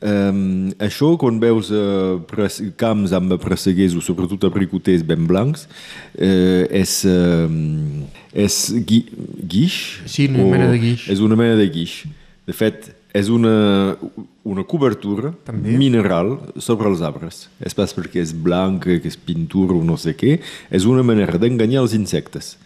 Um, 0.00 0.70
això, 0.80 1.10
quan 1.18 1.40
veus 1.42 1.68
uh, 1.74 2.20
pres, 2.30 2.60
camps 2.78 3.10
amb 3.12 3.34
presseguers 3.42 3.96
o 3.98 4.00
sobretot 4.04 4.44
abricoters 4.46 5.02
ben 5.04 5.26
blancs, 5.28 5.66
uh, 6.14 6.62
és, 6.70 6.92
uh, 7.10 7.50
és 8.32 8.60
gui, 8.86 9.00
guix? 9.50 9.76
Sí, 10.08 10.28
una 10.30 10.46
o- 10.46 10.52
mena 10.54 10.70
de 10.70 10.78
guix. 10.78 11.08
És 11.10 11.20
una 11.20 11.36
mena 11.36 11.58
de 11.58 11.66
guix. 11.74 12.04
De 12.46 12.54
fet, 12.56 12.92
és 13.16 13.28
una, 13.32 13.96
una 14.46 14.64
cobertura 14.64 15.32
També. 15.46 15.74
mineral 15.78 16.36
sobre 16.62 16.90
els 16.90 17.02
arbres. 17.02 17.48
És 17.58 17.74
pas 17.74 17.92
perquè 17.96 18.22
és 18.22 18.32
blanc, 18.32 18.84
que 18.86 19.00
és 19.10 19.18
pintura 19.18 19.74
o 19.74 19.84
no 19.84 19.98
sé 20.00 20.14
què, 20.18 20.38
és 20.70 20.86
una 20.86 21.02
manera 21.06 21.38
d'enganyar 21.40 21.82
els 21.84 21.96
insectes. 21.98 22.56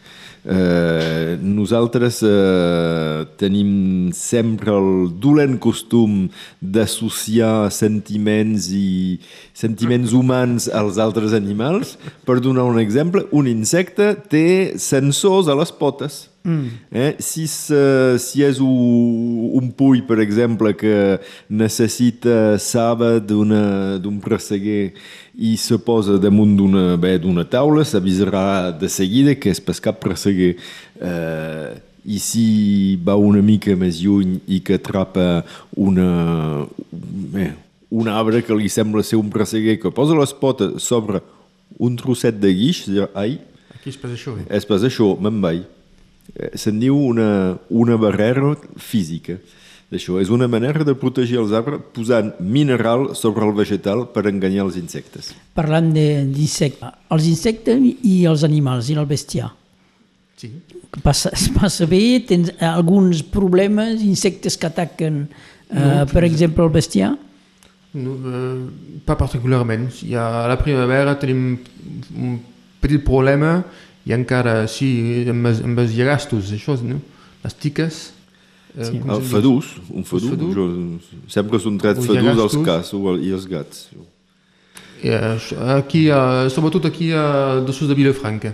Eh, 0.45 1.39
nosaltres 1.41 2.19
eh, 2.23 3.25
tenim 3.41 4.13
sempre 4.13 4.75
el 4.77 5.09
dolent 5.17 5.57
costum 5.57 6.27
d'associar 6.61 7.71
sentiments 7.73 8.69
i 8.69 9.17
sentiments 9.57 10.13
humans 10.13 10.69
als 10.69 11.01
altres 11.01 11.33
animals. 11.33 11.97
Per 12.29 12.43
donar 12.45 12.69
un 12.69 12.79
exemple, 12.83 13.25
un 13.33 13.49
insecte 13.49 14.13
té 14.29 14.77
sensors 14.77 15.49
a 15.49 15.57
les 15.57 15.73
potes. 15.73 16.27
Mm. 16.45 16.67
Eh? 16.93 17.17
Si, 17.25 17.47
se, 17.49 18.19
si 18.21 18.43
és 18.45 18.59
un, 18.61 19.49
un 19.57 19.71
pull, 19.73 20.03
per 20.05 20.19
exemple, 20.21 20.75
que 20.77 21.17
necessita 21.49 22.59
saba 22.61 23.17
d'un 23.19 24.21
presseguer 24.23 24.93
i 25.35 25.55
se 25.59 25.79
posa 25.81 26.19
damunt 26.21 26.53
d'una 26.61 27.47
taula, 27.49 27.85
s'avisarà 27.89 28.75
de 28.77 28.93
seguida 28.93 29.35
que 29.41 29.55
és 29.55 29.63
pas 29.65 29.81
cap 29.81 29.99
presseguer. 30.05 30.55
Eh, 31.01 31.73
I 32.05 32.19
si 32.21 32.47
va 33.01 33.17
una 33.17 33.41
mica 33.41 33.73
més 33.81 34.03
lluny 34.05 34.37
i 34.45 34.61
que 34.61 34.77
atrapa 34.77 35.41
una, 35.81 36.67
bé, 36.93 37.55
un 37.89 38.11
arbre 38.13 38.43
que 38.45 38.59
li 38.59 38.69
sembla 38.69 39.01
ser 39.01 39.17
un 39.17 39.33
presseguer, 39.33 39.79
que 39.81 39.95
posa 39.97 40.19
les 40.19 40.37
potes 40.37 40.85
sobre 40.85 41.25
un 41.81 41.97
trosset 41.97 42.37
de 42.37 42.53
guix, 42.53 42.85
dirà, 42.93 43.09
ai, 43.17 43.39
Aquí 43.75 43.89
es 43.93 43.97
passa 44.01 44.15
això. 44.17 44.37
Eh? 44.41 44.45
és 44.61 44.69
pas 44.69 44.85
això, 44.85 45.11
me'n 45.21 45.41
vaig. 45.41 45.65
Eh, 46.35 46.53
Se'n 46.59 46.79
diu 46.81 46.97
una, 46.97 47.59
una 47.71 47.97
barrera 48.01 48.55
física. 48.81 49.37
Això 49.95 50.17
és 50.19 50.31
una 50.33 50.49
manera 50.51 50.83
de 50.83 50.95
protegir 50.99 51.37
els 51.39 51.53
arbres 51.55 51.83
posant 51.95 52.33
mineral 52.41 53.13
sobre 53.15 53.45
el 53.47 53.53
vegetal 53.55 54.09
per 54.11 54.25
enganyar 54.27 54.65
els 54.65 54.79
insectes. 54.81 55.29
Parlant 55.55 55.93
de- 55.95 56.25
d'insectes, 56.27 56.89
els 57.15 57.29
insectes 57.31 57.79
i 58.03 58.25
els 58.27 58.43
animals 58.43 58.89
i 58.91 58.97
el 58.99 59.07
bestiar. 59.07 59.53
Sí. 60.41 60.51
Que 60.91 61.01
Passa, 61.05 61.31
es 61.35 61.49
passa 61.55 61.87
bé? 61.87 62.25
Tens 62.27 62.51
alguns 62.61 63.23
problemes, 63.23 64.03
insectes 64.03 64.57
que 64.59 64.67
ataquen, 64.67 65.29
eh, 65.71 66.05
per 66.11 66.25
exemple, 66.25 66.65
el 66.65 66.71
bestiar? 66.75 67.13
No, 67.95 68.17
eh, 68.19 69.01
pas 69.05 69.17
particularment. 69.17 69.87
Hi 70.03 70.15
ha, 70.19 70.45
a 70.45 70.49
la 70.49 70.59
primavera 70.59 71.15
tenim 71.19 71.59
un 72.19 72.41
petit 72.81 73.05
problema 73.07 73.61
i 74.07 74.13
encara, 74.13 74.67
sí, 74.69 75.25
amb, 75.29 75.47
els- 75.47 75.63
amb 75.65 75.79
els 75.79 75.95
llagastos, 75.97 76.53
això, 76.53 76.77
no? 76.83 77.01
les 77.45 77.55
tiques. 77.55 78.13
Eh, 78.77 78.85
Sí. 78.85 78.99
com 78.99 79.11
El 79.11 79.23
fadús, 79.23 79.67
un 79.91 80.03
fadús, 80.05 80.31
fadús? 80.31 80.55
jo, 80.55 80.99
sempre 81.29 81.59
són 81.61 81.79
tret 81.79 81.97
Els 81.97 82.07
fadús 82.07 82.27
als 82.27 82.37
llagastos. 82.37 82.65
cas 82.67 82.93
o- 82.95 83.17
i 83.17 83.31
els 83.31 83.47
gats. 83.47 83.89
I, 85.03 85.09
eh, 85.09 85.37
això- 85.37 85.77
aquí, 85.79 86.09
eh, 86.09 86.49
sobretot 86.51 86.85
aquí 86.87 87.13
a 87.13 87.61
dessus 87.67 87.87
de 87.89 87.95
Vilafranca, 87.95 88.53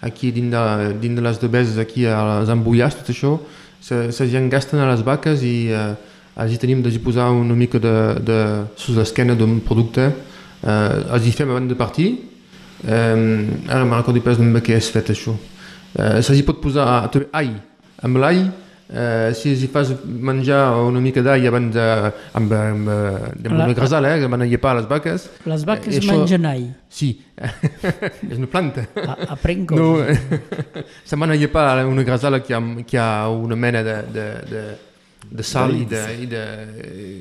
aquí 0.00 0.30
dins 0.30 0.50
de, 0.50 0.94
dins 1.00 1.14
de 1.16 1.22
les 1.22 1.38
debeses, 1.40 1.78
aquí 1.78 2.04
a 2.06 2.40
les 2.40 2.48
embullars, 2.50 2.96
tot 2.96 3.08
això, 3.08 3.40
se, 3.80 4.12
se 4.12 4.24
engasten 4.36 4.78
a 4.80 4.90
les 4.90 5.02
vaques 5.02 5.42
i 5.42 5.68
eh, 5.70 5.94
els 6.36 6.52
hi 6.52 6.58
tenim 6.58 6.82
de 6.82 6.90
posar 6.98 7.30
una 7.30 7.54
mica 7.54 7.78
de, 7.78 8.14
de 8.20 8.64
sus 8.76 8.96
l'esquena 8.96 9.34
d'un 9.34 9.60
producte, 9.60 10.12
eh, 10.62 11.14
els 11.14 11.26
hi 11.26 11.32
fem 11.32 11.48
abans 11.50 11.68
de 11.68 11.74
partir, 11.74 12.08
eh, 12.10 12.31
ara 12.88 13.84
me'n 13.84 13.98
recordo 13.98 14.20
pas 14.24 14.38
amb 14.42 14.56
què 14.64 14.74
és 14.78 14.90
fet 14.90 15.10
això. 15.14 15.36
Eh, 15.94 16.20
se 16.22 16.34
hi 16.34 16.42
pot 16.42 16.60
posar 16.62 17.08
també 17.12 17.28
all, 17.32 17.52
amb 18.02 18.16
l'all, 18.18 18.40
eh, 18.92 19.30
si 19.36 19.52
els 19.54 19.62
fas 19.72 19.92
menjar 20.04 20.62
una 20.88 21.00
mica 21.00 21.22
d'all 21.22 21.46
abans 21.48 21.72
de, 21.74 21.84
amb, 22.34 22.52
amb, 22.52 22.88
amb, 22.88 22.88
amb 23.46 23.58
La- 23.58 23.64
una 23.68 23.74
grasala, 23.76 24.14
eh, 24.16 24.20
que 24.20 24.26
van 24.32 24.42
a 24.42 24.48
llepar 24.48 24.74
les 24.80 24.88
vaques, 24.88 25.28
Les 25.46 25.64
vaques 25.64 25.94
Eh, 25.94 26.00
això- 26.00 26.18
mengen 26.18 26.46
all. 26.46 26.64
Sí, 26.88 27.10
és 28.30 28.38
una 28.38 28.46
planta. 28.46 28.86
A- 28.96 29.32
Aprenc 29.36 29.70
No, 29.72 29.92
coses. 29.96 30.18
se'n 31.08 31.20
van 31.20 31.30
a 31.30 31.36
llepar 31.36 31.84
una 31.86 32.02
grasala 32.04 32.42
que 32.42 32.54
que 32.88 32.98
ha 32.98 33.28
una 33.28 33.56
mena 33.56 33.82
de, 33.82 33.96
de, 34.12 34.26
de, 34.50 34.62
de 35.30 35.42
sal 35.42 35.74
i 35.76 35.84
de, 35.86 36.02
i 36.22 36.26
de 36.26 36.42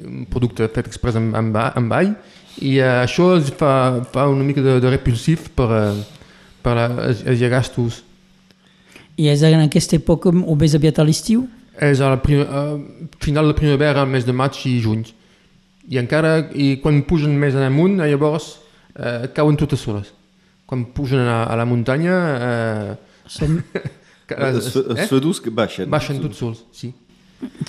un 0.08 0.26
producte 0.26 0.68
fet 0.74 0.88
express 0.88 1.16
amb, 1.20 1.36
amb, 1.36 1.56
amb 1.56 1.94
all 1.94 2.16
i 2.62 2.78
eh, 2.80 3.02
això 3.04 3.32
es 3.40 3.50
fa, 3.58 4.02
fa 4.14 4.28
una 4.30 4.44
mica 4.46 4.62
de, 4.62 4.80
de 4.84 4.90
repulsiv 4.94 5.50
per, 5.58 5.68
eh, 5.78 6.04
per 6.64 6.76
la, 6.78 6.86
els, 7.10 7.24
els 7.26 7.40
llagastos. 7.42 8.02
I 9.18 9.28
és 9.34 9.42
en 9.46 9.60
aquesta 9.66 9.98
època 9.98 10.32
o 10.32 10.56
més 10.56 10.76
aviat 10.78 11.02
a 11.02 11.06
l'estiu? 11.08 11.48
És 11.82 12.00
a 12.02 12.10
la 12.14 12.20
prim, 12.22 12.42
a 12.46 12.62
final 13.24 13.50
de 13.52 13.56
primavera, 13.58 14.06
mes 14.06 14.26
de 14.28 14.34
maig 14.36 14.58
i 14.70 14.78
juny. 14.84 15.04
I 15.92 15.98
encara, 16.00 16.36
i 16.54 16.76
quan 16.84 17.02
pugen 17.10 17.34
més 17.42 17.56
en 17.58 17.66
amunt, 17.68 18.00
eh, 18.00 18.10
llavors 18.14 18.54
eh, 18.96 19.28
cauen 19.36 19.58
totes 19.60 19.82
soles. 19.82 20.12
Quan 20.70 20.86
pugen 20.96 21.20
a, 21.28 21.44
a 21.52 21.56
la 21.60 21.66
muntanya, 21.68 22.18
eh, 22.48 22.92
Són, 23.32 23.62
ca- 24.28 24.38
Els, 24.50 24.70
els 24.76 25.00
eh? 25.00 25.08
fadús 25.08 25.40
que 25.44 25.52
baixen. 25.56 25.90
baixen 25.92 26.18
tots 26.24 26.38
sols, 26.42 26.64
sí. 26.76 26.90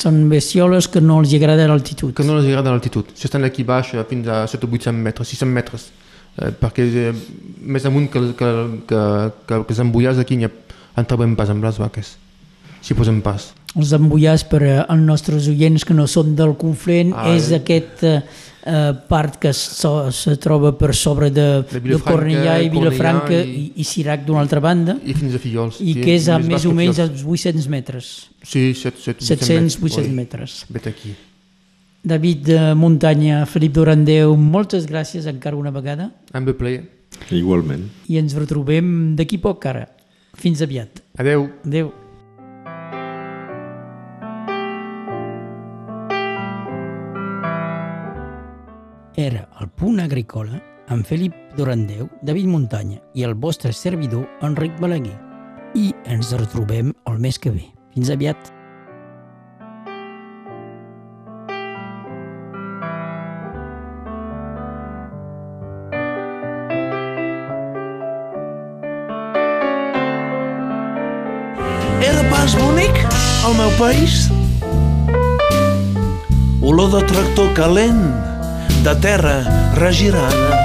Són 0.01 0.29
bestioles 0.31 0.89
que 0.93 1.01
no 1.01 1.21
els 1.23 1.33
agrada 1.37 1.67
l'altitud. 1.71 2.13
Que 2.17 2.27
no 2.27 2.39
els 2.39 2.49
agrada 2.49 2.73
l'altitud. 2.75 3.13
Si 3.17 3.29
estan 3.29 3.45
aquí 3.49 3.65
baix 3.69 3.95
eh, 3.95 4.05
fins 4.09 4.29
a 4.29 4.43
7 4.51 4.67
o 4.67 4.71
800 4.71 5.01
metres, 5.09 5.33
600 5.35 5.55
metres, 5.55 5.89
eh, 6.37 6.53
perquè 6.61 6.87
eh, 7.07 7.15
més 7.63 7.87
amunt 7.89 8.11
que, 8.13 8.23
que, 8.39 8.53
que, 8.91 9.03
que, 9.49 9.63
que 9.65 9.75
els 9.75 9.83
embullars 9.85 10.21
aquí 10.23 10.41
en 10.43 11.09
trobem 11.09 11.37
pas 11.37 11.51
amb 11.53 11.65
les 11.65 11.81
vaques. 11.81 12.17
Si 12.83 12.99
posem 12.99 13.23
pas. 13.25 13.53
Els 13.77 13.93
embullars 13.97 14.45
per 14.45 14.63
als 14.87 15.01
nostres 15.01 15.47
oients 15.49 15.85
que 15.85 15.95
no 15.95 16.07
són 16.07 16.35
del 16.37 16.57
Conflent, 16.61 17.13
Ah, 17.17 17.31
és 17.35 17.51
eh. 17.51 17.57
aquest 17.63 18.03
eh, 18.05 18.23
eh, 18.67 18.93
part 19.09 19.39
que 19.41 19.53
so, 19.57 20.11
se 20.13 20.37
troba 20.37 20.75
per 20.79 20.95
sobre 20.95 21.31
de, 21.31 21.63
De 21.71 21.81
de 21.81 21.99
Cornellà 21.99 22.59
i 22.63 22.69
Vilafranca 22.69 23.33
i, 23.41 23.51
i- 23.51 23.73
i 23.81 23.85
Cirac 23.85 24.27
d'una 24.27 24.41
altra 24.45 24.61
banda, 24.61 24.99
I 25.05 25.15
fins 25.15 25.35
a 25.35 25.39
Fillols. 25.39 25.81
i 25.81 25.95
que 25.95 26.15
és 26.15 26.29
a 26.29 26.39
més 26.39 26.49
baix 26.49 26.67
o 26.67 26.73
menys 26.77 26.99
als 27.01 27.25
800 27.25 27.69
metres, 27.69 28.29
Sí, 28.43 28.75
700, 28.75 29.27
700-800 29.81 30.11
metres. 30.13 30.65
Vet 30.69 30.87
aquí. 30.89 31.15
David 32.05 32.39
de 32.45 32.75
Muntanya, 32.75 33.47
Felip 33.47 33.73
Durandeu, 33.73 34.37
moltes 34.37 34.89
gràcies 34.91 35.25
encara 35.31 35.55
una 35.57 35.71
vegada 35.71 36.11
Amb 36.33 36.49
el 36.49 36.57
plaer. 36.57 36.83
Igualment. 37.31 37.85
i 38.09 38.19
ens 38.19 38.35
retrobem 38.35 39.15
d'aquí 39.17 39.39
poc 39.39 39.65
ara. 39.67 39.89
Fins 40.35 40.61
aviat. 40.63 41.01
Adeu. 41.17 41.49
Adéu. 41.65 41.93
Era 49.15 49.47
el 49.61 49.69
punt 49.69 50.01
agrícola 50.01 50.57
amb 50.89 51.05
Felip 51.05 51.35
Durandeu, 51.53 52.07
David 52.25 52.47
Muntanya 52.49 52.97
i 53.13 53.27
el 53.27 53.35
vostre 53.35 53.69
servidor 53.77 54.25
Enric 54.41 54.79
Balaguer. 54.81 55.19
I 55.77 55.93
ens 56.09 56.33
retrobem 56.33 56.95
el 57.05 57.19
mes 57.21 57.37
que 57.39 57.53
ve. 57.53 57.67
Fins 57.93 58.09
aviat. 58.09 58.41
Era 72.01 72.25
pas 72.33 72.57
bonic, 72.57 73.05
el 73.45 73.61
meu 73.61 73.77
país? 73.77 74.31
Olor 76.65 76.95
de 76.97 77.07
tractor 77.13 77.53
calent, 77.53 78.32
de 78.83 78.95
terra 78.97 79.45
regirada. 79.75 80.59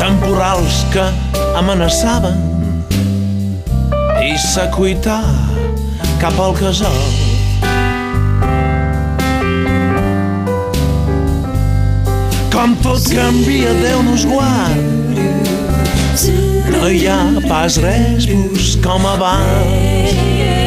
Temporals 0.00 0.80
que 0.90 1.04
amenaçaven 1.60 2.40
i 4.24 4.34
s'acuità 4.42 5.20
cap 6.18 6.34
al 6.42 6.56
casal. 6.58 6.98
Com 12.50 12.74
tot 12.82 13.06
canvia, 13.14 13.74
Déu 13.84 14.02
nos 14.02 14.26
guard. 14.26 15.22
No 16.74 16.90
hi 16.90 17.06
ha 17.06 17.22
pas 17.46 17.78
res 17.86 18.26
com 18.82 19.06
abans. 19.06 20.57